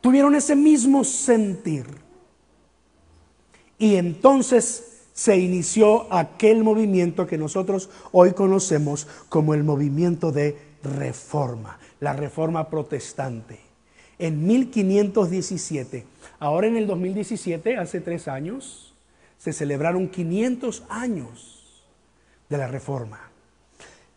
[0.00, 1.86] tuvieron ese mismo sentir.
[3.78, 11.78] Y entonces se inició aquel movimiento que nosotros hoy conocemos como el movimiento de reforma,
[12.00, 13.60] la reforma protestante.
[14.18, 16.04] En 1517,
[16.38, 18.94] ahora en el 2017, hace tres años,
[19.38, 21.84] se celebraron 500 años
[22.48, 23.25] de la reforma.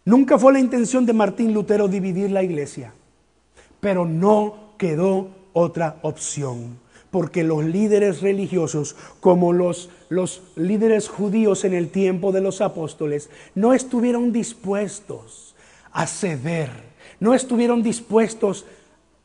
[0.05, 2.93] Nunca fue la intención de Martín Lutero dividir la iglesia,
[3.79, 6.79] pero no quedó otra opción,
[7.11, 13.29] porque los líderes religiosos, como los, los líderes judíos en el tiempo de los apóstoles,
[13.55, 15.55] no estuvieron dispuestos
[15.91, 16.69] a ceder,
[17.19, 18.65] no estuvieron dispuestos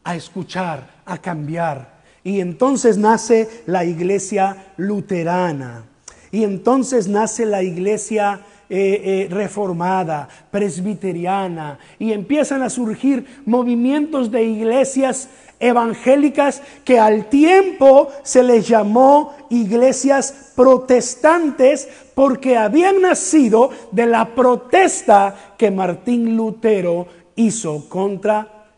[0.03, 2.03] a escuchar, a cambiar.
[2.23, 5.85] Y entonces nace la iglesia luterana.
[6.31, 14.43] Y entonces nace la iglesia eh, eh, reformada, presbiteriana, y empiezan a surgir movimientos de
[14.43, 15.29] iglesias
[15.61, 25.55] evangélicas que al tiempo se les llamó iglesias protestantes porque habían nacido de la protesta
[25.59, 28.69] que Martín Lutero hizo contra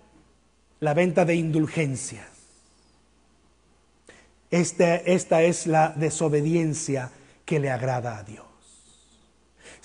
[0.81, 2.27] la venta de indulgencias.
[4.51, 7.11] esta es la desobediencia
[7.45, 8.46] que le agrada a Dios.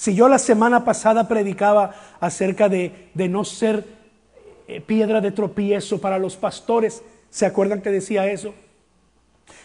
[0.01, 3.85] Si yo la semana pasada predicaba acerca de, no ser
[4.67, 8.51] eh, piedra de tropiezo para los pastores, ¿se acuerdan que decía eso?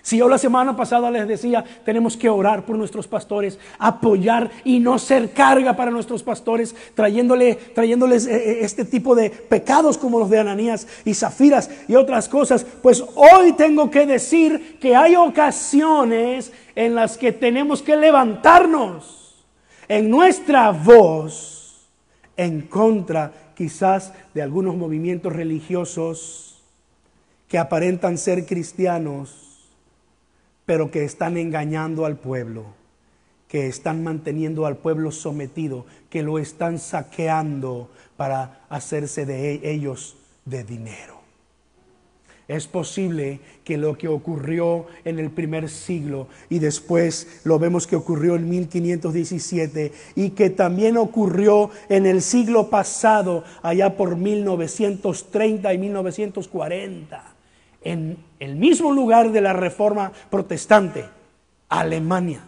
[0.03, 4.79] Si yo la semana pasada les decía, tenemos que orar por nuestros pastores, apoyar y
[4.79, 10.18] no ser carga para nuestros pastores, trayéndole, trayéndoles eh, eh, este tipo de pecados como
[10.18, 15.16] los de Ananías y Zafiras y otras cosas, pues hoy tengo que decir que hay
[15.16, 19.26] ocasiones en las que tenemos que levantarnos
[19.88, 21.87] en nuestra voz
[22.37, 26.62] en contra quizás de algunos movimientos religiosos
[27.49, 29.70] que aparentan ser cristianos,
[30.64, 32.66] pero que están engañando al pueblo,
[33.49, 40.64] que están manteniendo al pueblo sometido, que lo están saqueando para hacerse de ellos de
[40.64, 41.16] dinero.
[42.49, 47.97] Es posible que lo que ocurrió en el primer siglo y después lo vemos que
[47.97, 55.79] ocurrió en 1517 y que también ocurrió en el siglo pasado, allá por 1930 y
[55.79, 57.35] 1940,
[57.83, 61.05] en el mismo lugar de la reforma protestante,
[61.69, 62.45] Alemania.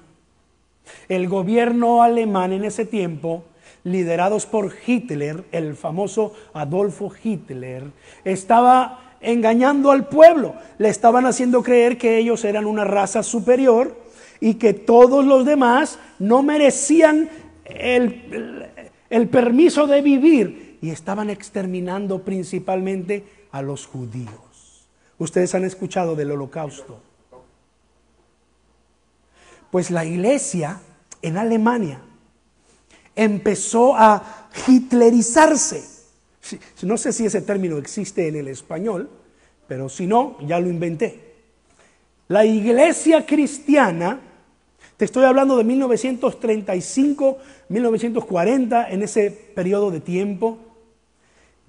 [1.08, 3.42] El gobierno alemán en ese tiempo
[3.82, 7.84] liderados por Hitler, el famoso Adolfo Hitler,
[8.24, 10.54] estaba engañando al pueblo.
[10.78, 13.96] Le estaban haciendo creer que ellos eran una raza superior
[14.40, 17.28] y que todos los demás no merecían
[17.64, 18.70] el,
[19.10, 24.86] el permiso de vivir y estaban exterminando principalmente a los judíos.
[25.18, 27.00] Ustedes han escuchado del holocausto.
[29.70, 30.80] Pues la iglesia
[31.20, 32.00] en Alemania
[33.16, 35.97] empezó a hitlerizarse
[36.82, 39.10] no sé si ese término existe en el español,
[39.66, 41.28] pero si no, ya lo inventé.
[42.28, 44.20] La iglesia cristiana,
[44.96, 50.58] te estoy hablando de 1935, 1940, en ese periodo de tiempo,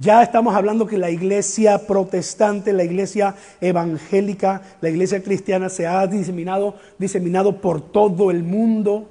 [0.01, 6.07] ya estamos hablando que la iglesia protestante, la iglesia evangélica, la iglesia cristiana se ha
[6.07, 9.09] diseminado, diseminado por todo el mundo.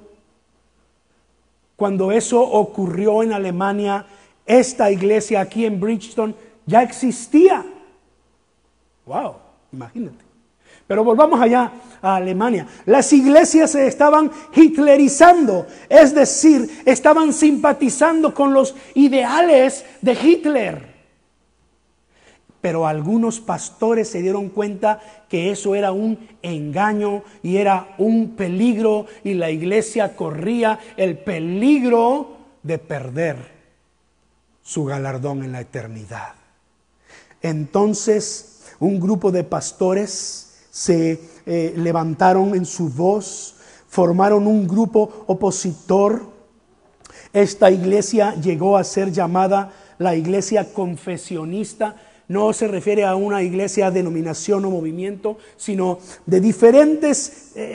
[1.75, 4.07] Cuando eso ocurrió en Alemania,
[4.49, 6.33] esta iglesia aquí en Bridgestone
[6.65, 7.63] ya existía.
[9.05, 9.35] Wow,
[9.71, 10.25] imagínate.
[10.87, 12.65] Pero volvamos allá a Alemania.
[12.87, 20.89] Las iglesias se estaban hitlerizando, es decir, estaban simpatizando con los ideales de Hitler.
[22.59, 29.05] Pero algunos pastores se dieron cuenta que eso era un engaño y era un peligro
[29.23, 33.58] y la iglesia corría el peligro de perder
[34.69, 36.35] su galardón en la eternidad.
[37.41, 43.55] Entonces un grupo de pastores se eh, levantaron en su voz,
[43.87, 46.21] formaron un grupo opositor.
[47.33, 51.95] Esta iglesia llegó a ser llamada la iglesia confesionista.
[52.27, 57.71] No se refiere a una iglesia, denominación o movimiento, sino de diferentes eh,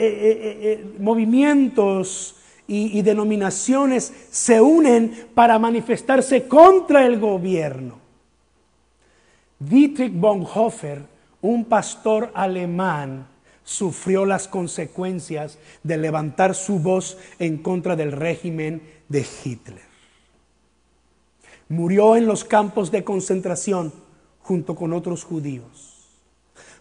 [0.61, 2.35] eh, movimientos
[2.67, 7.99] y, denominaciones se unen para manifestarse contra el gobierno.
[9.59, 11.03] Dietrich Bonhoeffer,
[11.41, 13.27] un pastor alemán,
[13.63, 19.95] sufrió las consecuencias de levantar su voz en contra del régimen de Hitler.
[21.69, 23.91] Murió en los campos de concentración
[24.41, 25.84] junto con otros judíos.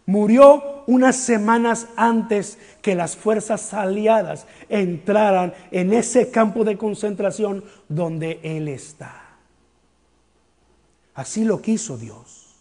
[0.07, 8.39] Murió unas semanas antes que las fuerzas aliadas entraran en ese campo de concentración donde
[8.43, 9.39] él está.
[11.15, 12.57] Así lo quiso Dios.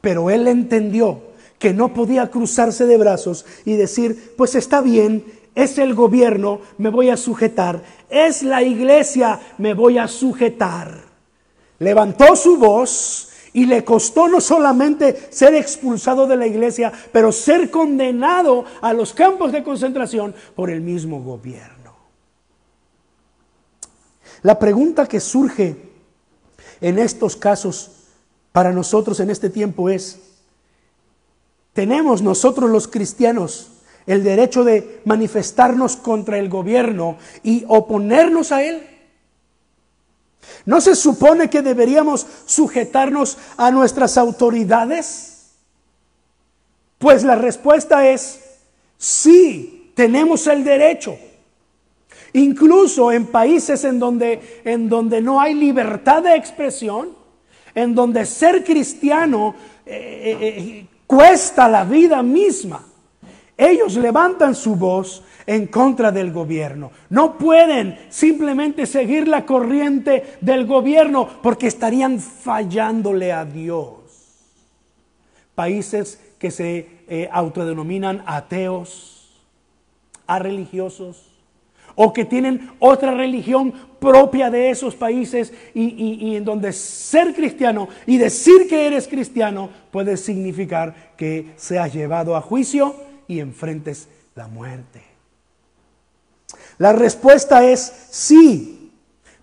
[0.00, 1.20] Pero él entendió
[1.58, 6.90] que no podía cruzarse de brazos y decir, pues está bien, es el gobierno, me
[6.90, 11.02] voy a sujetar, es la iglesia, me voy a sujetar.
[11.78, 17.70] Levantó su voz y le costó no solamente ser expulsado de la iglesia, pero ser
[17.70, 21.96] condenado a los campos de concentración por el mismo gobierno.
[24.42, 25.74] La pregunta que surge
[26.82, 27.92] en estos casos
[28.52, 30.20] para nosotros en este tiempo es,
[31.72, 33.70] ¿tenemos nosotros los cristianos
[34.06, 38.95] el derecho de manifestarnos contra el gobierno y oponernos a él?
[40.64, 45.52] ¿No se supone que deberíamos sujetarnos a nuestras autoridades?
[46.98, 48.40] Pues la respuesta es
[48.96, 51.16] sí, tenemos el derecho.
[52.32, 57.10] Incluso en países en donde, en donde no hay libertad de expresión,
[57.74, 62.85] en donde ser cristiano eh, eh, eh, cuesta la vida misma.
[63.56, 66.90] Ellos levantan su voz en contra del gobierno.
[67.08, 73.94] No pueden simplemente seguir la corriente del gobierno porque estarían fallándole a Dios.
[75.54, 79.42] Países que se eh, autodenominan ateos,
[80.26, 81.32] a religiosos,
[81.94, 87.88] o que tienen otra religión propia de esos países y, y, en donde ser cristiano
[88.06, 94.48] y decir que eres cristiano puede significar que seas llevado a juicio y enfrentes la
[94.48, 95.02] muerte.
[96.78, 98.92] La respuesta es sí,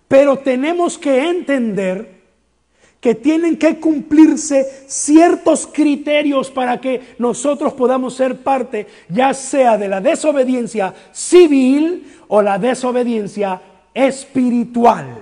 [0.08, 2.14] pero tenemos que entender
[3.04, 9.88] que tienen que cumplirse ciertos criterios para que nosotros podamos ser parte, ya sea de
[9.88, 13.60] la desobediencia civil o la desobediencia
[13.92, 15.18] espiritual.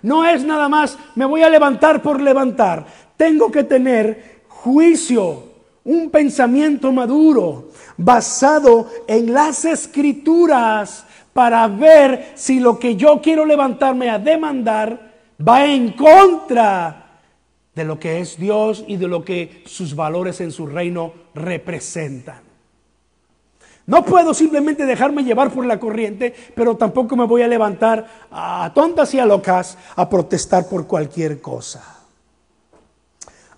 [0.00, 2.86] No es nada más, me voy a levantar por levantar.
[3.18, 5.45] Tengo que tener juicio,
[5.86, 14.10] un pensamiento maduro, basado en las escrituras para ver si lo que yo quiero levantarme
[14.10, 15.14] a demandar
[15.46, 17.20] va en contra
[17.74, 22.40] de lo que es Dios y de lo que sus valores en su reino representan.
[23.86, 28.72] No puedo simplemente dejarme llevar por la corriente, pero tampoco me voy a levantar a
[28.74, 31.96] tontas y a locas a protestar por cualquier cosa.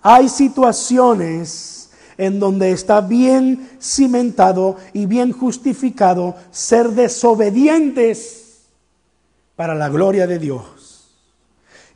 [0.01, 1.78] Hay situaciones
[2.19, 8.65] en donde está bien cimentado y bien justificado ser desobedientes
[9.55, 11.07] para la gloria de Dios.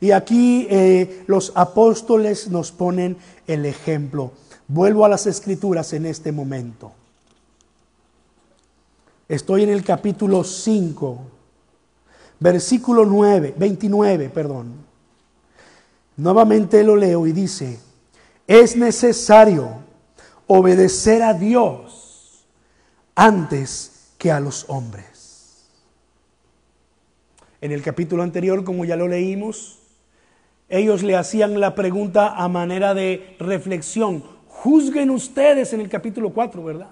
[0.00, 4.32] Y aquí eh, los apóstoles nos ponen el ejemplo.
[4.66, 6.92] Vuelvo a las escrituras en este momento.
[9.28, 11.18] Estoy en el capítulo 5,
[12.40, 14.72] versículo 9, 29, perdón.
[16.16, 17.78] Nuevamente lo leo y dice,
[18.46, 19.83] es necesario
[20.46, 22.44] obedecer a Dios
[23.14, 25.64] antes que a los hombres.
[27.60, 29.78] En el capítulo anterior, como ya lo leímos,
[30.68, 34.24] ellos le hacían la pregunta a manera de reflexión.
[34.48, 36.90] Juzguen ustedes en el capítulo 4, ¿verdad?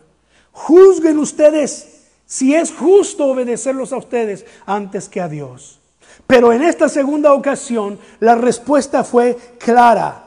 [0.53, 5.81] Juzguen ustedes si es justo obedecerlos a ustedes antes que a Dios.
[6.27, 10.22] Pero en esta segunda ocasión la respuesta fue clara.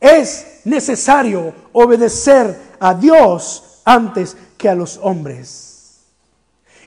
[0.00, 6.04] Es necesario obedecer a Dios antes que a los hombres.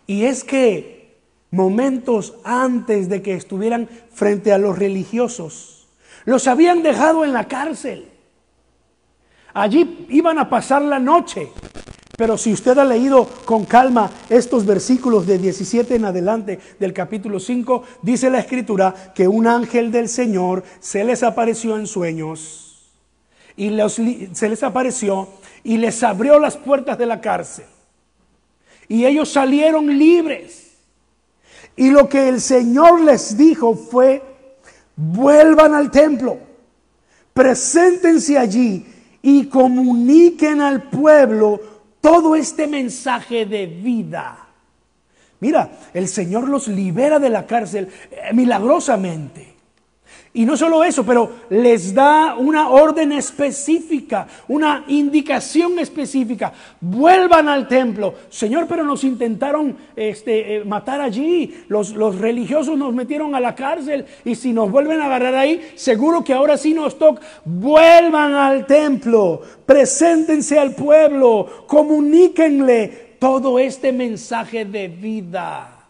[0.07, 1.19] Y es que
[1.51, 5.87] momentos antes de que estuvieran frente a los religiosos,
[6.25, 8.07] los habían dejado en la cárcel.
[9.53, 11.49] Allí iban a pasar la noche.
[12.17, 17.39] Pero si usted ha leído con calma estos versículos de 17 en adelante del capítulo
[17.39, 22.70] 5, dice la escritura que un ángel del Señor se les apareció en sueños
[23.57, 23.69] y
[24.33, 25.27] se les apareció
[25.63, 27.65] y les abrió las puertas de la cárcel.
[28.87, 30.71] Y ellos salieron libres.
[31.75, 34.21] Y lo que el Señor les dijo fue,
[34.95, 36.37] vuelvan al templo,
[37.33, 38.85] preséntense allí
[39.21, 41.59] y comuniquen al pueblo
[42.01, 44.47] todo este mensaje de vida.
[45.39, 49.50] Mira, el Señor los libera de la cárcel eh, milagrosamente.
[50.33, 56.53] Y no solo eso, pero les da una orden específica, una indicación específica.
[56.79, 58.13] Vuelvan al templo.
[58.29, 61.65] Señor, pero nos intentaron este, eh, matar allí.
[61.67, 64.05] Los, los, religiosos nos metieron a la cárcel.
[64.23, 67.21] Y si nos vuelven a agarrar ahí, seguro que ahora sí nos toca.
[67.43, 69.41] Vuelvan al templo.
[69.65, 71.65] Preséntense al pueblo.
[71.67, 75.87] Comuníquenle todo este mensaje de vida.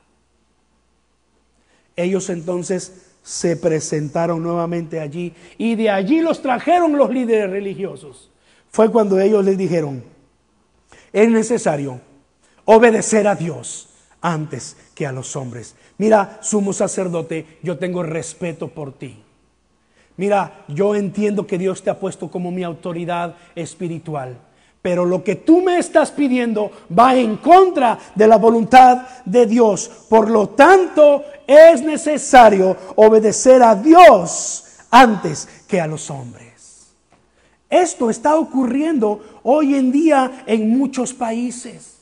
[1.96, 8.32] Ellos entonces se presentaron nuevamente allí y de allí los trajeron los líderes religiosos.
[8.70, 10.04] Fue cuando ellos les dijeron,
[11.12, 12.00] es necesario
[12.66, 13.90] obedecer a Dios
[14.22, 15.76] antes que a los hombres.
[15.98, 19.22] Mira, sumo sacerdote, yo tengo respeto por ti.
[20.18, 24.38] Mira, yo entiendo que Dios te ha puesto como mi autoridad espiritual.
[24.82, 29.90] Pero lo que tú me estás pidiendo va en contra de la voluntad de Dios.
[30.10, 36.94] Por lo tanto, es necesario obedecer a Dios antes que a los hombres.
[37.70, 42.00] Esto está ocurriendo hoy en día en muchos países.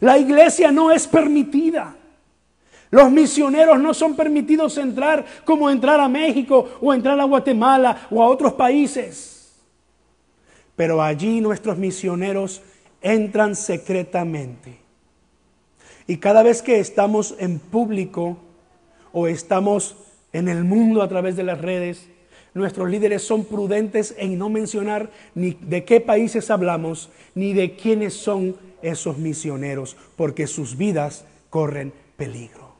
[0.00, 1.96] La iglesia no es permitida.
[2.90, 8.22] Los misioneros no son permitidos entrar como entrar a México o entrar a Guatemala o
[8.22, 9.54] a otros países.
[10.76, 12.60] Pero allí nuestros misioneros
[13.00, 14.81] entran secretamente.
[16.06, 18.38] Y cada vez que estamos en público
[19.12, 19.96] o estamos
[20.32, 22.08] en el mundo a través de las redes,
[22.54, 28.14] nuestros líderes son prudentes en no mencionar ni de qué países hablamos, ni de quiénes
[28.14, 32.72] son esos misioneros, porque sus vidas corren peligro.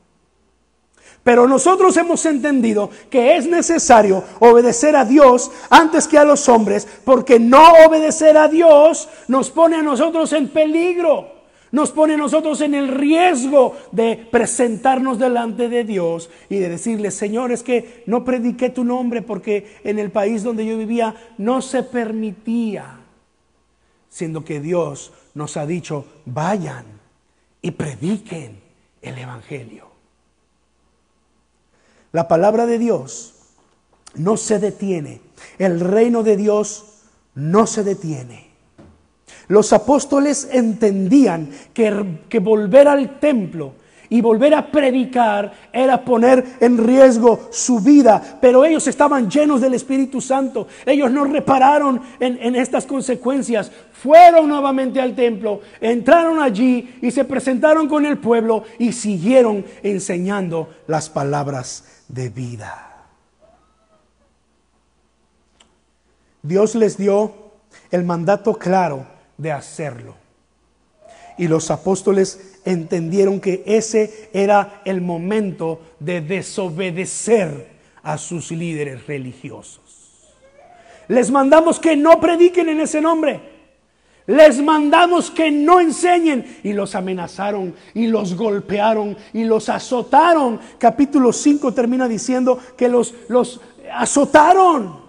[1.23, 6.87] Pero nosotros hemos entendido que es necesario obedecer a Dios antes que a los hombres,
[7.05, 11.42] porque no obedecer a Dios nos pone a nosotros en peligro,
[11.73, 17.11] nos pone a nosotros en el riesgo de presentarnos delante de Dios y de decirle,
[17.11, 21.63] Señor, es que no prediqué tu nombre porque en el país donde yo vivía no
[21.63, 23.01] se permitía,
[24.11, 26.85] siendo que Dios nos ha dicho, vayan
[27.63, 28.61] y prediquen
[29.01, 29.91] el Evangelio.
[32.13, 33.35] La palabra de Dios
[34.15, 35.23] no se detiene.
[35.59, 37.05] El reino de Dios
[37.35, 38.52] no se detiene.
[39.53, 43.75] Los apóstoles entendían que, que, volver al templo
[44.09, 49.75] y volver a predicar era poner en riesgo su vida, pero ellos estaban llenos del
[49.75, 50.69] Espíritu Santo.
[50.87, 53.71] Ellos no repararon en, en estas consecuencias.
[53.93, 60.71] Fueron nuevamente al templo, entraron allí y se presentaron con el pueblo y siguieron enseñando
[60.87, 63.05] las palabras de vida.
[66.41, 67.35] Dios les dio
[67.91, 69.12] el mandato claro
[69.43, 70.15] de hacerlo.
[71.37, 77.73] Y los apóstoles entendieron que ese era el momento de desobedecer
[78.03, 79.83] a sus líderes religiosos.
[81.09, 83.41] Les mandamos que no prediquen en ese nombre.
[84.27, 86.61] Les mandamos que no enseñen.
[86.63, 90.61] Y los amenazaron y los golpearon y los azotaron.
[90.79, 93.61] Capítulo 5 termina diciendo que los, los
[93.93, 95.02] azotaron.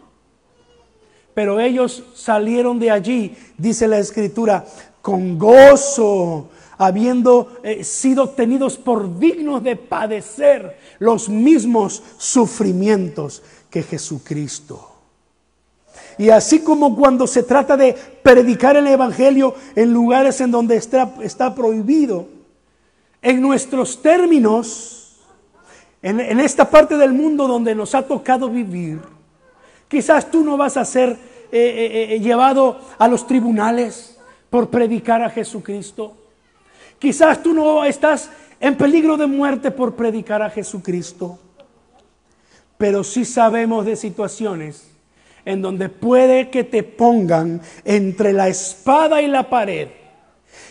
[1.34, 4.66] Pero ellos salieron de allí, dice la escritura,
[5.02, 14.90] con gozo, habiendo eh, sido tenidos por dignos de padecer los mismos sufrimientos que Jesucristo.
[16.18, 21.14] Y así como cuando se trata de predicar el Evangelio en lugares en donde está,
[21.22, 22.28] está prohibido,
[23.22, 25.16] en nuestros términos,
[26.02, 29.00] en, esta parte del mundo donde nos ha tocado vivir,
[29.94, 31.18] quizás tú no vas a ser eh,
[31.52, 34.18] eh, eh, llevado a los tribunales
[34.50, 36.18] por predicar a Jesucristo.
[36.98, 41.38] Quizás tú no estás en peligro de muerte por predicar a Jesucristo.
[42.76, 44.90] Pero sí sabemos de situaciones
[45.46, 49.90] en donde puede que te pongan entre la espada y la pared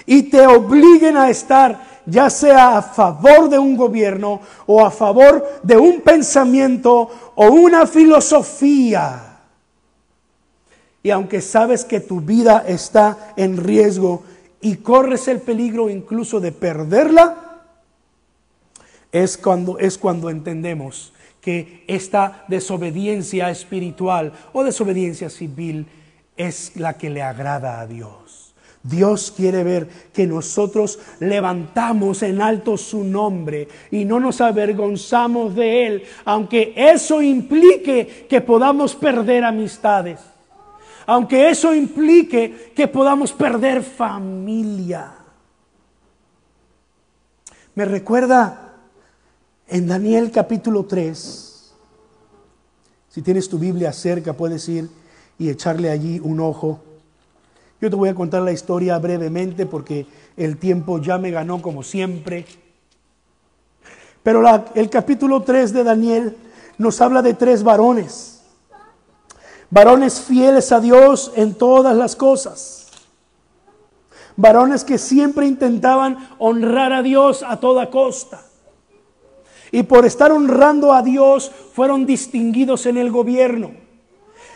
[0.04, 5.60] y te obliguen a estar ya sea a favor de un gobierno o a favor
[5.62, 9.40] de un pensamiento o una filosofía.
[11.02, 14.22] Y aunque sabes que tu vida está en riesgo
[14.60, 17.60] y corres el peligro incluso de perderla,
[19.10, 25.86] es cuando, es cuando entendemos que esta desobediencia espiritual o desobediencia civil
[26.36, 28.21] es la que le agrada a Dios.
[28.82, 35.86] Dios quiere ver que nosotros levantamos en alto su nombre y no nos avergonzamos de
[35.86, 40.18] él, aunque eso implique que podamos perder amistades,
[41.06, 45.14] aunque eso implique que podamos perder familia.
[47.74, 48.74] Me recuerda
[49.68, 51.74] en Daniel capítulo 3,
[53.08, 54.88] Si tienes tu Biblia cerca, puedes ir
[55.38, 56.80] y echarle allí un ojo.
[57.82, 60.06] Yo te voy a contar la historia brevemente porque
[60.36, 62.46] el tiempo ya me ganó como siempre.
[64.22, 64.40] Pero
[64.76, 66.36] el capítulo 3 de Daniel
[66.78, 68.44] nos habla de tres varones.
[69.68, 72.86] Varones fieles a Dios en todas las cosas.
[74.36, 78.42] Varones que siempre intentaban honrar a Dios a toda costa.
[79.72, 83.81] Y por estar honrando a Dios fueron distinguidos en el gobierno.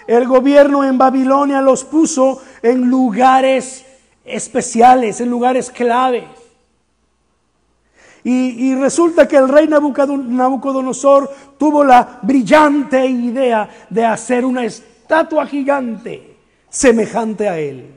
[0.06, 3.84] El gobierno en Babilonia los puso en lugares
[4.24, 6.24] especiales, en lugares claves.
[8.28, 16.36] Y, resulta que el rey Nabucodonosor tuvo la brillante idea de hacer una estatua gigante
[16.68, 17.94] semejante a él.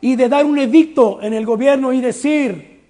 [0.00, 2.84] Y de dar un edicto en el gobierno y decir,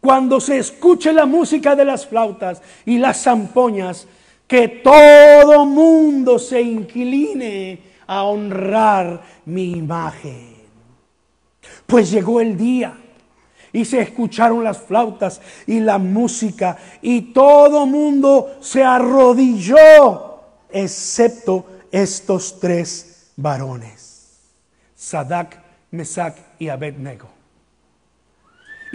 [0.00, 4.08] cuando se escuche la música de las flautas y las zampoñas,
[4.46, 10.54] que todo mundo se incline a honrar mi imagen.
[11.86, 12.98] Pues llegó el día
[13.72, 20.40] y se escucharon las flautas y la música y todo mundo se arrodilló,
[20.70, 24.38] excepto estos tres varones,
[24.94, 27.33] Sadak, Mesac y Abednego.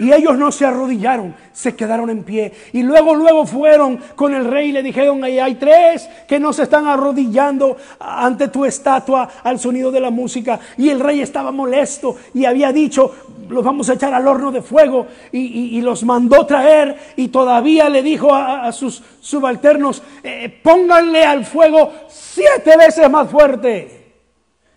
[0.00, 2.50] Y ellos no se arrodillaron, se quedaron en pie.
[2.72, 6.62] Y luego, luego fueron con el rey y le dijeron, hay tres que no se
[6.62, 10.58] están arrodillando ante tu estatua al sonido de la música.
[10.78, 13.14] Y el rey estaba molesto y había dicho,
[13.50, 15.06] los vamos a echar al horno de fuego.
[15.32, 21.92] Y, los mandó traer y todavía le dijo a, sus subalternos, eh, pónganle al fuego
[22.08, 24.14] siete veces más fuerte.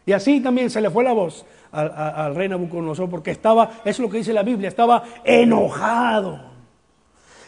[0.05, 4.09] Y así también se le fue la voz al, rey Nabucodonosor porque estaba, es lo
[4.09, 6.39] que dice la Biblia, estaba enojado.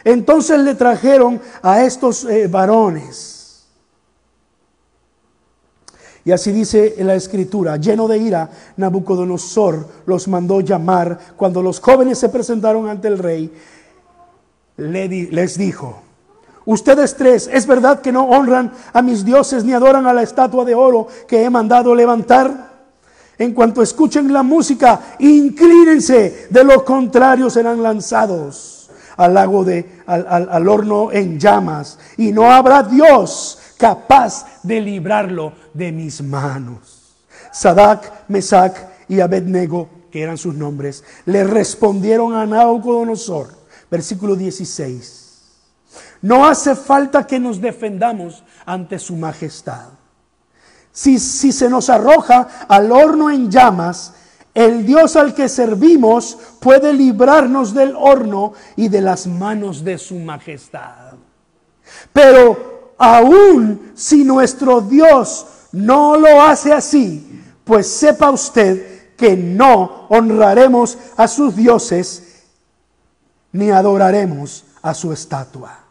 [0.03, 3.67] Entonces le trajeron a estos eh, varones.
[6.23, 11.19] Y así dice la escritura, lleno de ira, Nabucodonosor los mandó llamar.
[11.37, 13.51] Cuando los jóvenes se presentaron ante el rey,
[14.77, 16.01] les dijo,
[16.65, 20.65] ustedes tres, ¿es verdad que no honran a mis dioses ni adoran a la estatua
[20.65, 22.64] de oro que he mandado levantar?
[23.37, 30.67] En cuanto escuchen la música, inclínense, de lo contrario serán lanzados al lago de, al,
[30.67, 37.15] horno en llamas, y no habrá Dios capaz de librarlo de mis manos.
[37.51, 43.49] Sadak, Mesac y Abednego, que eran sus nombres, le respondieron a Nabucodonosor,
[43.89, 45.23] versículo 16.
[46.21, 49.94] No hace falta que nos defendamos ante su majestad
[50.95, 54.13] si, se nos arroja al horno en llamas,
[54.53, 60.15] el Dios al que servimos puede librarnos del horno y de las manos de su
[60.15, 61.15] majestad.
[62.13, 70.97] Pero aún si nuestro Dios no lo hace así, pues sepa usted que no honraremos
[71.17, 72.45] a sus dioses
[73.51, 75.84] ni adoraremos a su estatua.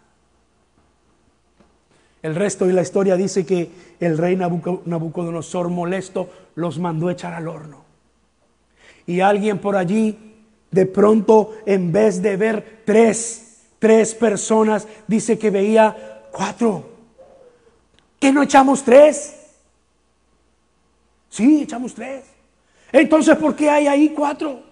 [2.24, 3.70] El resto de la historia dice que
[4.00, 7.84] el rey Nabucodonosor molesto los mandó echar al horno.
[9.06, 10.34] Y alguien por allí,
[10.70, 16.88] de pronto, en vez de ver tres, tres personas, dice que veía cuatro.
[18.18, 19.34] ¿Qué no echamos tres?
[21.28, 22.24] Sí, echamos tres.
[22.90, 24.62] Entonces, ¿por qué hay ahí cuatro?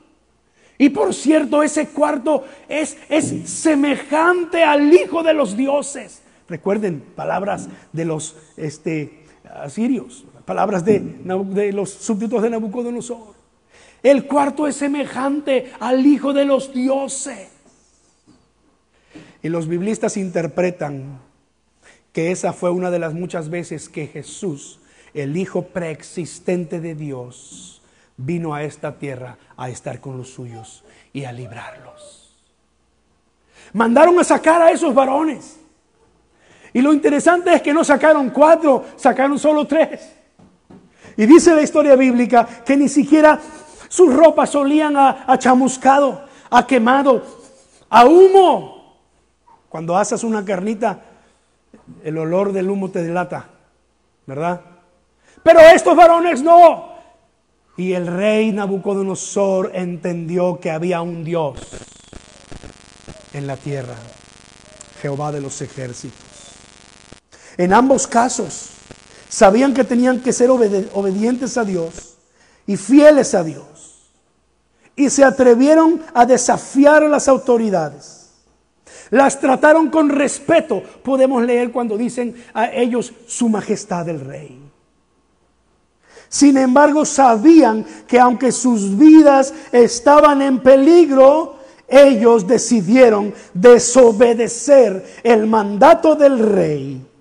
[0.79, 6.22] Y por cierto, ese cuarto es, es semejante al Hijo de los dioses.
[6.53, 9.25] Recuerden palabras de los este,
[9.55, 13.33] asirios, palabras de, de los súbditos de Nabucodonosor.
[14.03, 17.49] El cuarto es semejante al Hijo de los dioses.
[19.43, 21.21] Y los biblistas interpretan
[22.13, 24.79] que esa fue una de las muchas veces que Jesús,
[25.15, 27.81] el Hijo preexistente de Dios,
[28.19, 30.85] vino a esta tierra a estar con los suyos
[31.15, 32.37] y a librarlos.
[33.73, 35.62] Mandaron a sacar a esos varones.
[36.75, 40.13] Y lo interesante es que no sacaron cuatro, sacaron solo tres.
[41.17, 43.39] Y dice la historia bíblica que ni siquiera
[43.89, 47.23] sus ropas olían a, chamuscado, a quemado,
[47.91, 48.97] a humo.
[49.69, 51.01] Cuando asas una carnita,
[52.03, 53.49] el olor del humo te delata,
[54.27, 54.63] ¿verdad?
[55.43, 56.93] Pero estos varones no.
[57.77, 61.59] Y el rey Nabucodonosor entendió que había un Dios
[63.33, 63.95] en la tierra,
[65.01, 66.22] Jehová de los ejércitos.
[67.57, 68.71] En ambos casos,
[69.29, 72.17] sabían que tenían que ser obedientes a Dios
[72.67, 73.65] y fieles a Dios.
[74.95, 78.31] Y se atrevieron a desafiar a las autoridades.
[79.11, 80.83] Las trataron con respeto.
[81.03, 84.59] Podemos leer cuando dicen a ellos su majestad el rey.
[86.29, 91.57] Sin embargo, sabían que aunque sus vidas estaban en peligro,
[91.89, 97.12] ellos decidieron desobedecer el mandato del rey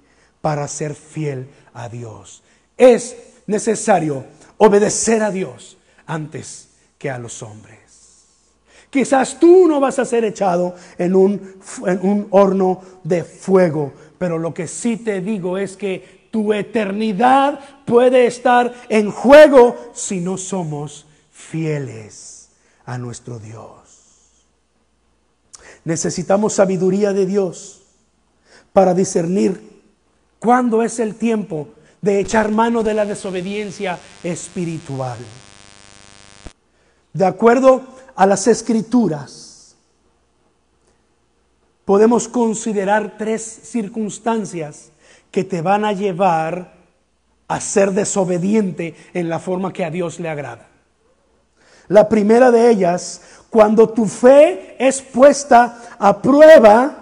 [0.42, 2.44] para ser fiel a Dios.
[2.78, 3.16] Es
[3.48, 4.26] necesario
[4.58, 7.80] obedecer a Dios antes que a los hombres.
[8.90, 14.38] Quizás tú no vas a ser echado en un, en un horno de fuego, pero
[14.38, 20.38] lo que sí te digo es que tu eternidad puede estar en juego si no
[20.38, 22.50] somos fieles
[22.86, 23.82] a nuestro Dios.
[25.84, 27.82] Necesitamos sabiduría de Dios
[28.74, 29.71] para discernir
[30.42, 31.68] cuándo es el tiempo
[32.02, 35.20] de echar mano de la desobediencia espiritual.
[37.14, 37.84] De acuerdo
[38.16, 39.76] a las escrituras,
[41.86, 44.90] podemos considerar tres circunstancias
[45.30, 46.74] que te van a llevar
[47.48, 50.68] a ser desobediente en la forma que a Dios le agrada.
[51.88, 53.22] La primera de ellas,
[53.52, 56.98] cuando tu fe es puesta a prueba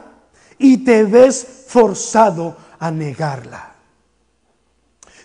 [0.58, 3.76] y te ves forzado a negarla.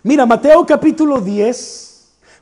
[0.03, 1.95] Mira, Mateo capítulo 10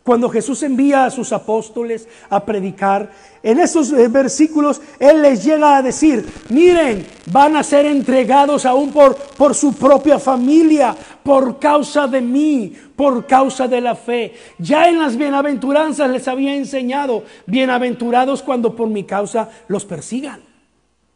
[0.02, 3.10] cuando Jesús envía a sus apóstoles a predicar,
[3.42, 8.92] en esos eh, versículos Él les llega a decir, miren, van a ser entregados aún
[8.92, 14.34] por, por su propia familia, por causa de mí, por causa de la fe.
[14.58, 20.40] Ya en las bienaventuranzas les había enseñado, bienaventurados cuando por mi causa los persigan.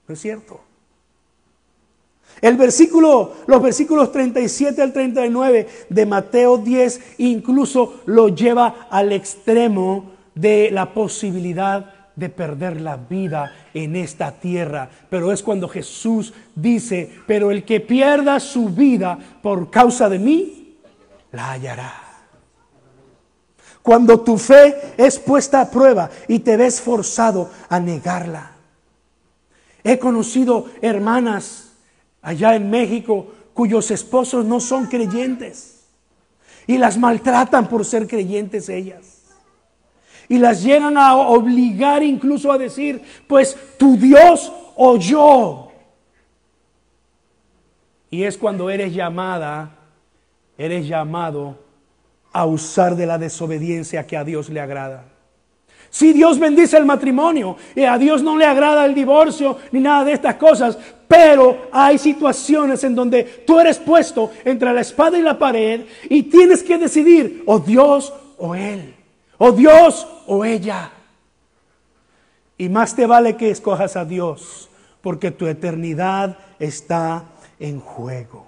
[0.06, 0.60] ¿No es cierto?
[2.40, 10.12] El versículo, los versículos 37 al 39 de Mateo 10 incluso lo lleva al extremo
[10.34, 14.88] de la posibilidad de perder la vida en esta tierra.
[15.08, 20.78] Pero es cuando Jesús dice, pero el que pierda su vida por causa de mí,
[21.32, 21.92] la hallará.
[23.82, 28.52] Cuando tu fe es puesta a prueba y te ves forzado a negarla.
[29.84, 31.65] He conocido hermanas
[32.26, 35.86] allá en México cuyos esposos no son creyentes
[36.66, 39.22] y las maltratan por ser creyentes ellas.
[40.28, 45.70] Y las llegan a obligar incluso a decir, pues tu Dios o yo.
[48.10, 49.76] Y es cuando eres llamada,
[50.58, 51.56] eres llamado
[52.32, 55.04] a usar de la desobediencia que a Dios le agrada.
[55.90, 60.04] Si Dios bendice el matrimonio y a Dios no le agrada el divorcio ni nada
[60.04, 60.76] de estas cosas,
[61.08, 66.24] pero hay situaciones en donde tú eres puesto entre la espada y la pared y
[66.24, 68.94] tienes que decidir o Dios o Él,
[69.38, 70.92] o Dios o ella.
[72.58, 74.68] Y más te vale que escojas a Dios,
[75.02, 77.24] porque tu eternidad está
[77.60, 78.46] en juego.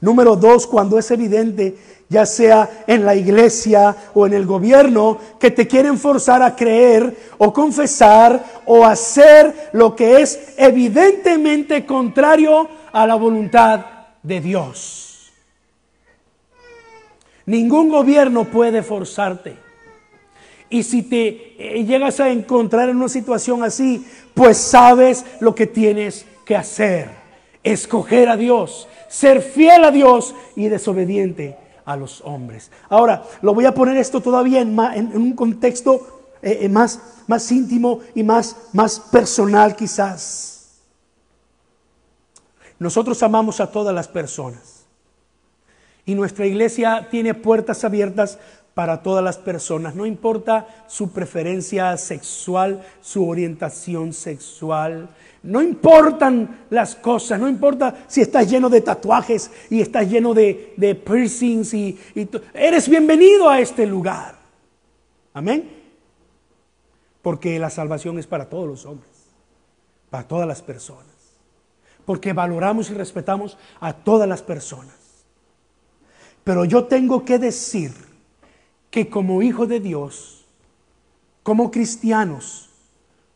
[0.00, 1.76] Número dos, cuando es evidente
[2.08, 7.14] ya sea en la iglesia o en el gobierno, que te quieren forzar a creer
[7.36, 13.84] o confesar o hacer lo que es evidentemente contrario a la voluntad
[14.22, 15.32] de Dios.
[17.44, 19.56] Ningún gobierno puede forzarte.
[20.70, 25.66] Y si te eh, llegas a encontrar en una situación así, pues sabes lo que
[25.66, 27.08] tienes que hacer.
[27.62, 31.56] Escoger a Dios, ser fiel a Dios y desobediente
[31.88, 32.70] a los hombres.
[32.90, 34.76] Ahora, lo voy a poner esto todavía en,
[35.16, 40.82] un contexto eh, eh, más, más íntimo y más, más personal quizás.
[42.78, 44.84] Nosotros amamos a todas las personas.
[46.04, 48.38] Y nuestra iglesia tiene puertas abiertas
[48.78, 55.08] para todas las personas, no importa su preferencia sexual, su orientación sexual,
[55.42, 60.76] no importan las cosas, no importa si estás lleno de tatuajes y estás lleno de,
[61.04, 64.36] piercings y, y eres bienvenido a este lugar.
[65.34, 65.68] Amén.
[67.20, 69.10] Porque la salvación es para todos los hombres,
[70.08, 71.16] para todas las personas.
[72.04, 74.94] Porque valoramos y respetamos a todas las personas.
[76.44, 78.07] Pero yo tengo que decir
[78.90, 80.46] que como hijo de Dios,
[81.42, 82.68] como cristianos,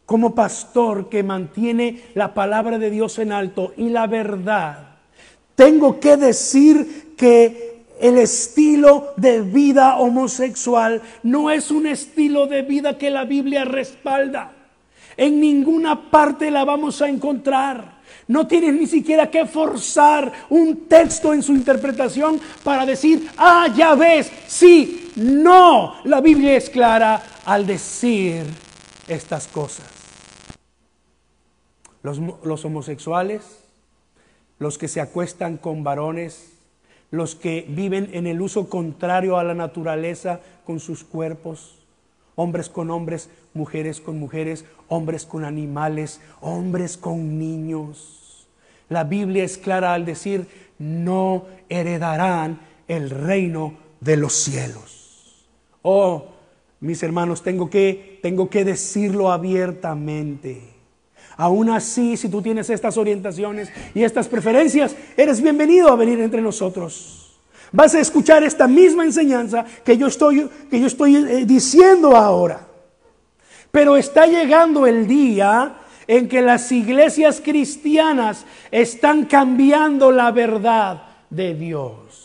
[0.06, 4.96] como pastor que mantiene la palabra de Dios en alto y la verdad,
[5.54, 12.98] tengo que decir que el estilo de vida homosexual no es un estilo de vida
[12.98, 14.52] que la Biblia respalda.
[15.16, 18.00] En ninguna parte la vamos a encontrar.
[18.26, 23.94] No tienes ni siquiera que forzar un texto en su interpretación para decir, ah, ya
[23.94, 25.96] ves, sí, no.
[26.04, 28.44] La Biblia es clara al decir
[29.08, 29.86] estas cosas.
[32.02, 33.42] los, homosexuales,
[34.58, 36.52] los que se acuestan con varones,
[37.10, 41.76] los que viven en el uso contrario a la naturaleza con sus cuerpos,
[42.34, 48.48] hombres con hombres, mujeres con mujeres, hombres con animales, hombres con niños.
[48.88, 50.48] La Biblia es clara al decir,
[50.78, 55.01] no heredarán el reino de los cielos.
[55.82, 56.24] Oh,
[56.80, 60.72] mis hermanos, tengo que, tengo que decirlo abiertamente.
[61.36, 66.42] Aún así, si tú tienes estas orientaciones y estas preferencias, eres bienvenido a venir entre
[66.42, 67.40] nosotros.
[67.72, 72.66] Vas a escuchar esta misma enseñanza que yo estoy, que yo estoy eh, diciendo ahora.
[73.70, 75.76] Pero está llegando el día
[76.06, 82.21] en que las iglesias cristianas están cambiando la verdad de Dios.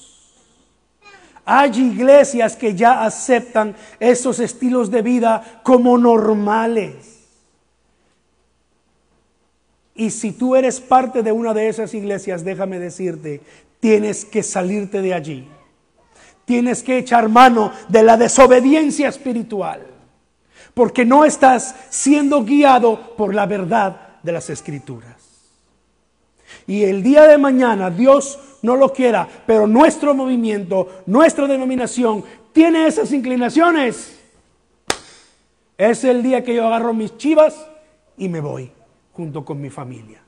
[1.50, 7.24] Hay iglesias que ya aceptan esos estilos de vida como normales.
[9.96, 13.40] Y si tú eres parte de una de esas iglesias, déjame decirte,
[13.80, 15.48] tienes que salirte de allí.
[16.44, 19.88] Tienes que echar mano de la desobediencia espiritual,
[20.74, 25.17] porque no estás siendo guiado por la verdad de las escrituras.
[26.66, 32.88] Y el día de mañana, Dios no lo quiera, pero nuestro movimiento, nuestra denominación tiene
[32.88, 34.20] esas inclinaciones.
[35.78, 37.56] Es el día que yo agarro mis chivas
[38.18, 38.72] y me voy
[39.14, 40.22] junto con mi familia.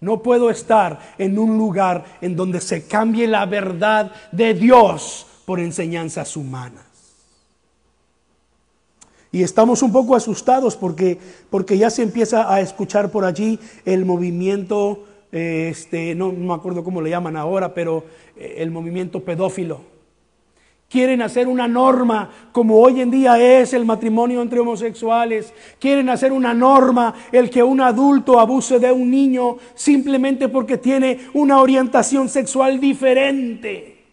[0.00, 5.60] No puedo estar en un lugar en donde se cambie la verdad de Dios por
[5.60, 6.84] enseñanzas humanas.
[9.32, 11.18] Y estamos un poco asustados porque,
[11.50, 15.04] porque ya se empieza a escuchar por allí el movimiento,
[15.34, 18.04] este, no me acuerdo cómo le llaman ahora, pero
[18.36, 19.94] eh, el movimiento pedófilo
[20.94, 25.52] Quieren hacer una norma como hoy en día es el matrimonio entre homosexuales.
[25.80, 31.18] Quieren hacer una norma el que un adulto abuse de un niño simplemente porque tiene
[31.32, 34.04] una orientación sexual diferente.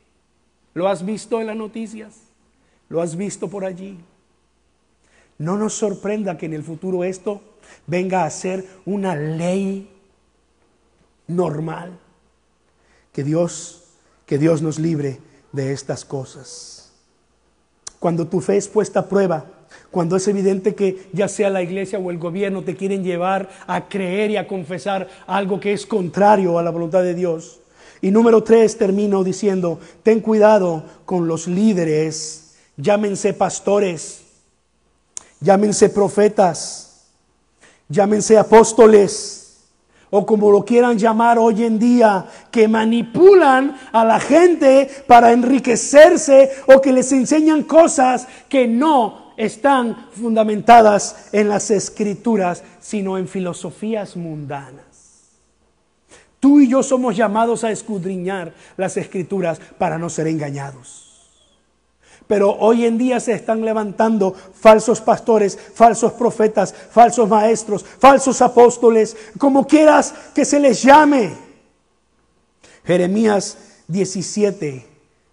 [0.74, 2.20] ¿Lo has visto en las noticias?
[2.90, 4.00] ¿Lo has visto por allí?
[5.38, 7.42] No nos sorprenda que en el futuro esto
[7.86, 9.88] venga a ser una ley
[11.28, 11.98] normal.
[13.12, 13.84] Que Dios,
[14.26, 15.20] que Dios nos libre
[15.52, 16.92] de estas cosas.
[18.00, 19.46] Cuando tu fe es puesta a prueba,
[19.92, 23.88] cuando es evidente que ya sea la iglesia o el gobierno te quieren llevar a
[23.88, 27.60] creer y a confesar algo que es contrario a la voluntad de Dios.
[28.02, 34.22] Y número tres, termino diciendo, ten cuidado con los líderes, llámense pastores,
[35.40, 37.06] llámense profetas,
[37.90, 39.41] llámense apóstoles
[40.12, 46.52] o como lo quieran llamar hoy en día, que manipulan a la gente para enriquecerse
[46.68, 54.16] o que les enseñan cosas que no están fundamentadas en las escrituras, sino en filosofías
[54.16, 54.86] mundanas.
[56.40, 61.11] Tú y yo somos llamados a escudriñar las escrituras para no ser engañados.
[62.32, 69.18] Pero hoy en día se están levantando falsos pastores, falsos profetas, falsos maestros, falsos apóstoles,
[69.38, 71.34] como quieras que se les llame.
[72.86, 74.86] Jeremías 17,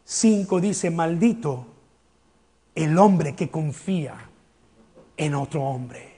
[0.05, 1.67] 5 dice, maldito
[2.75, 4.17] el hombre que confía
[5.17, 6.17] en otro hombre.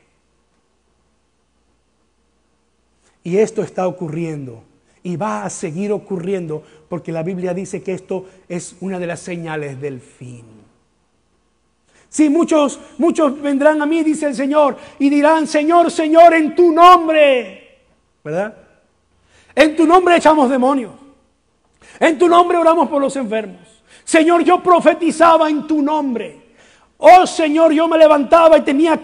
[3.23, 4.65] Y esto está ocurriendo
[5.03, 9.21] y va a seguir ocurriendo porque la Biblia dice que esto es una de las
[9.21, 10.60] señales del fin.
[12.11, 16.73] Sí, muchos, muchos vendrán a mí, dice el Señor, y dirán, Señor, Señor, en tu
[16.73, 17.79] nombre,
[18.25, 18.53] ¿verdad?
[19.55, 20.93] En tu nombre echamos demonios.
[22.01, 23.61] En tu nombre oramos por los enfermos.
[24.03, 26.41] Señor, yo profetizaba en tu nombre.
[26.99, 29.01] Oh Señor, yo me levantaba y tenía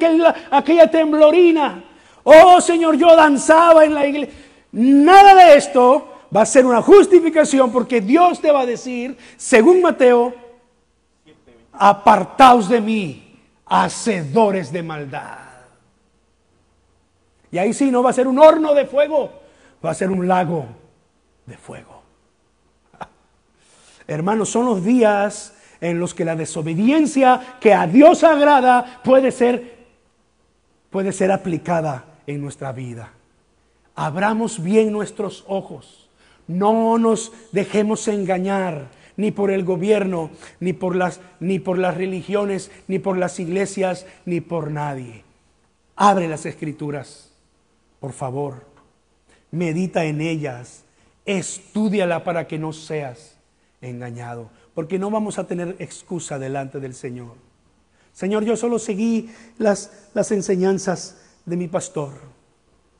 [0.51, 1.85] aquella temblorina.
[2.25, 4.35] Oh Señor, yo danzaba en la iglesia.
[4.73, 9.81] Nada de esto va a ser una justificación porque Dios te va a decir, según
[9.81, 10.46] Mateo
[11.79, 15.39] apartaos de mí, hacedores de maldad.
[17.51, 19.31] Y ahí sí no va a ser un horno de fuego,
[19.85, 20.67] va a ser un lago
[21.47, 22.03] de fuego.
[24.07, 29.77] Hermanos, son los días en los que la desobediencia que a Dios agrada puede ser
[30.91, 33.13] puede ser aplicada en nuestra vida.
[33.95, 36.09] Abramos bien nuestros ojos.
[36.47, 38.87] No nos dejemos engañar
[39.17, 44.07] ni por el gobierno, ni por las, ni por las religiones, ni por las iglesias,
[44.25, 45.25] ni por nadie.
[45.95, 47.33] Abre las escrituras,
[48.01, 48.67] por favor.
[49.51, 50.85] Medita en ellas.
[51.25, 53.39] Estudiala para que no seas
[53.81, 57.35] engañado, porque no vamos a tener excusa delante del Señor.
[58.13, 62.13] Señor, yo solo seguí las, las enseñanzas de mi pastor.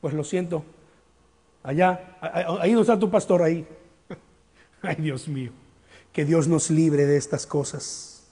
[0.01, 0.63] Pues lo siento,
[1.67, 2.17] Allá,
[2.61, 3.67] ahí no está tu pastor ahí.
[4.81, 5.51] Ay, Dios mío.
[6.17, 8.23] Que Dios nos libre de estas cosas.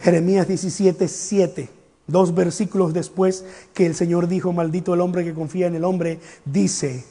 [0.00, 1.68] Jeremías 17, 7.
[2.08, 6.18] Dos versículos después que el Señor dijo, maldito el hombre que confía en el hombre,
[6.44, 7.04] dice,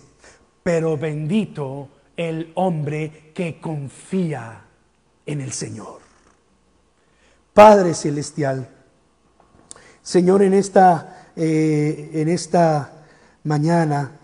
[0.62, 4.66] pero bendito el hombre que confía
[5.26, 6.00] en el Señor.
[7.54, 8.68] Padre Celestial,
[10.02, 13.06] Señor, en esta, eh, en esta
[13.46, 14.20] mañana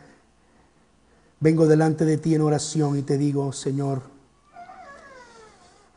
[1.39, 4.16] vengo delante de ti en oración y te digo, Señor,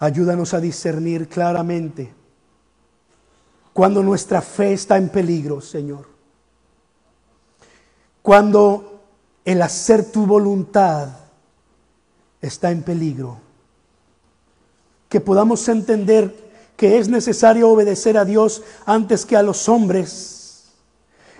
[0.00, 2.12] ayúdanos a discernir claramente
[3.72, 6.08] cuando nuestra fe está en peligro, Señor.
[8.20, 9.00] Cuando
[9.44, 11.08] el hacer tu voluntad
[12.40, 13.38] está en peligro.
[15.08, 20.72] Que podamos entender que es necesario obedecer a Dios antes que a los hombres.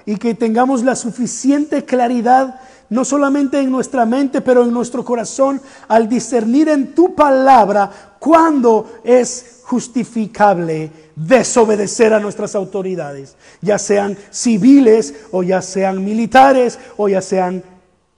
[0.06, 5.62] Y que tengamos la suficiente claridad, no solamente en nuestra mente, pero en nuestro corazón,
[5.88, 15.14] al discernir en tu palabra cuándo es justificable desobedecer a nuestras autoridades, ya sean civiles
[15.30, 17.62] o ya sean militares o ya sean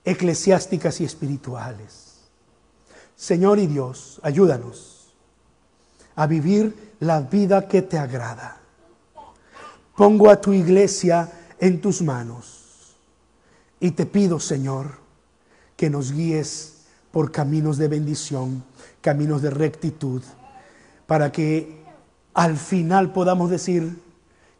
[0.03, 2.29] eclesiásticas y espirituales.
[3.15, 5.13] Señor y Dios, ayúdanos
[6.15, 8.57] a vivir la vida que te agrada.
[9.95, 12.62] Pongo a tu iglesia en tus manos
[13.83, 14.97] y te pido, Señor,
[15.75, 18.63] que nos guíes por caminos de bendición,
[19.01, 20.23] caminos de rectitud,
[21.05, 21.83] para que
[22.33, 24.01] al final podamos decir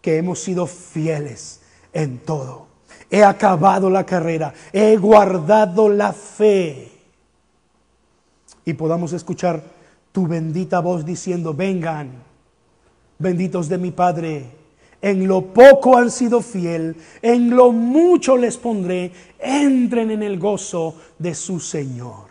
[0.01, 1.61] que hemos sido fieles
[1.93, 2.73] en todo
[3.13, 6.91] he acabado la carrera, he guardado la fe.
[8.65, 9.61] Y podamos escuchar
[10.11, 12.09] tu bendita voz diciendo, vengan,
[13.19, 14.49] benditos de mi Padre,
[15.03, 20.95] en lo poco han sido fiel, en lo mucho les pondré, entren en el gozo
[21.19, 22.27] de su Señor.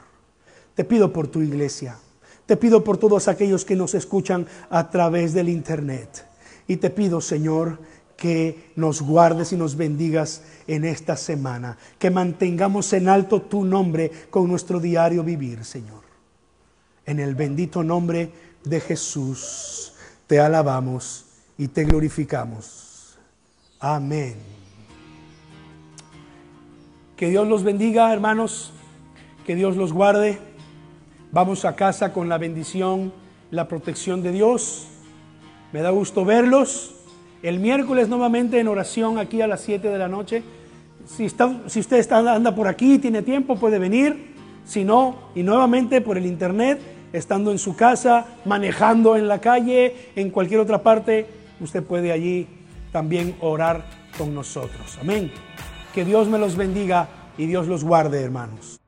[0.74, 1.98] Te pido por tu iglesia,
[2.46, 6.26] te pido por todos aquellos que nos escuchan a través del Internet.
[6.66, 7.78] Y te pido, Señor,
[8.16, 14.10] que nos guardes y nos bendigas en esta semana, que mantengamos en alto tu nombre
[14.30, 16.04] con nuestro diario vivir, Señor.
[17.04, 18.32] En el bendito nombre
[18.64, 19.92] de Jesús
[20.26, 21.26] te alabamos
[21.62, 23.16] y te glorificamos.
[23.78, 24.34] Amén.
[27.16, 28.72] Que Dios los bendiga, hermanos,
[29.46, 30.40] que Dios los guarde.
[31.30, 33.12] Vamos a casa con la bendición,
[33.52, 34.88] la protección de Dios.
[35.72, 36.96] Me da gusto verlos.
[37.44, 40.42] El miércoles nuevamente en oración aquí a las 7 de la noche.
[41.06, 44.34] Si, está, si usted está, anda por aquí, tiene tiempo, puede venir.
[44.64, 46.80] Si no, y nuevamente por el internet,
[47.12, 52.48] estando en su casa, manejando en la calle, en cualquier otra parte, usted puede allí
[52.90, 53.84] también orar
[54.18, 54.98] con nosotros.
[55.00, 55.32] Amén.
[55.94, 57.08] Que Dios me los bendiga
[57.38, 58.81] y Dios los guarde, hermanos.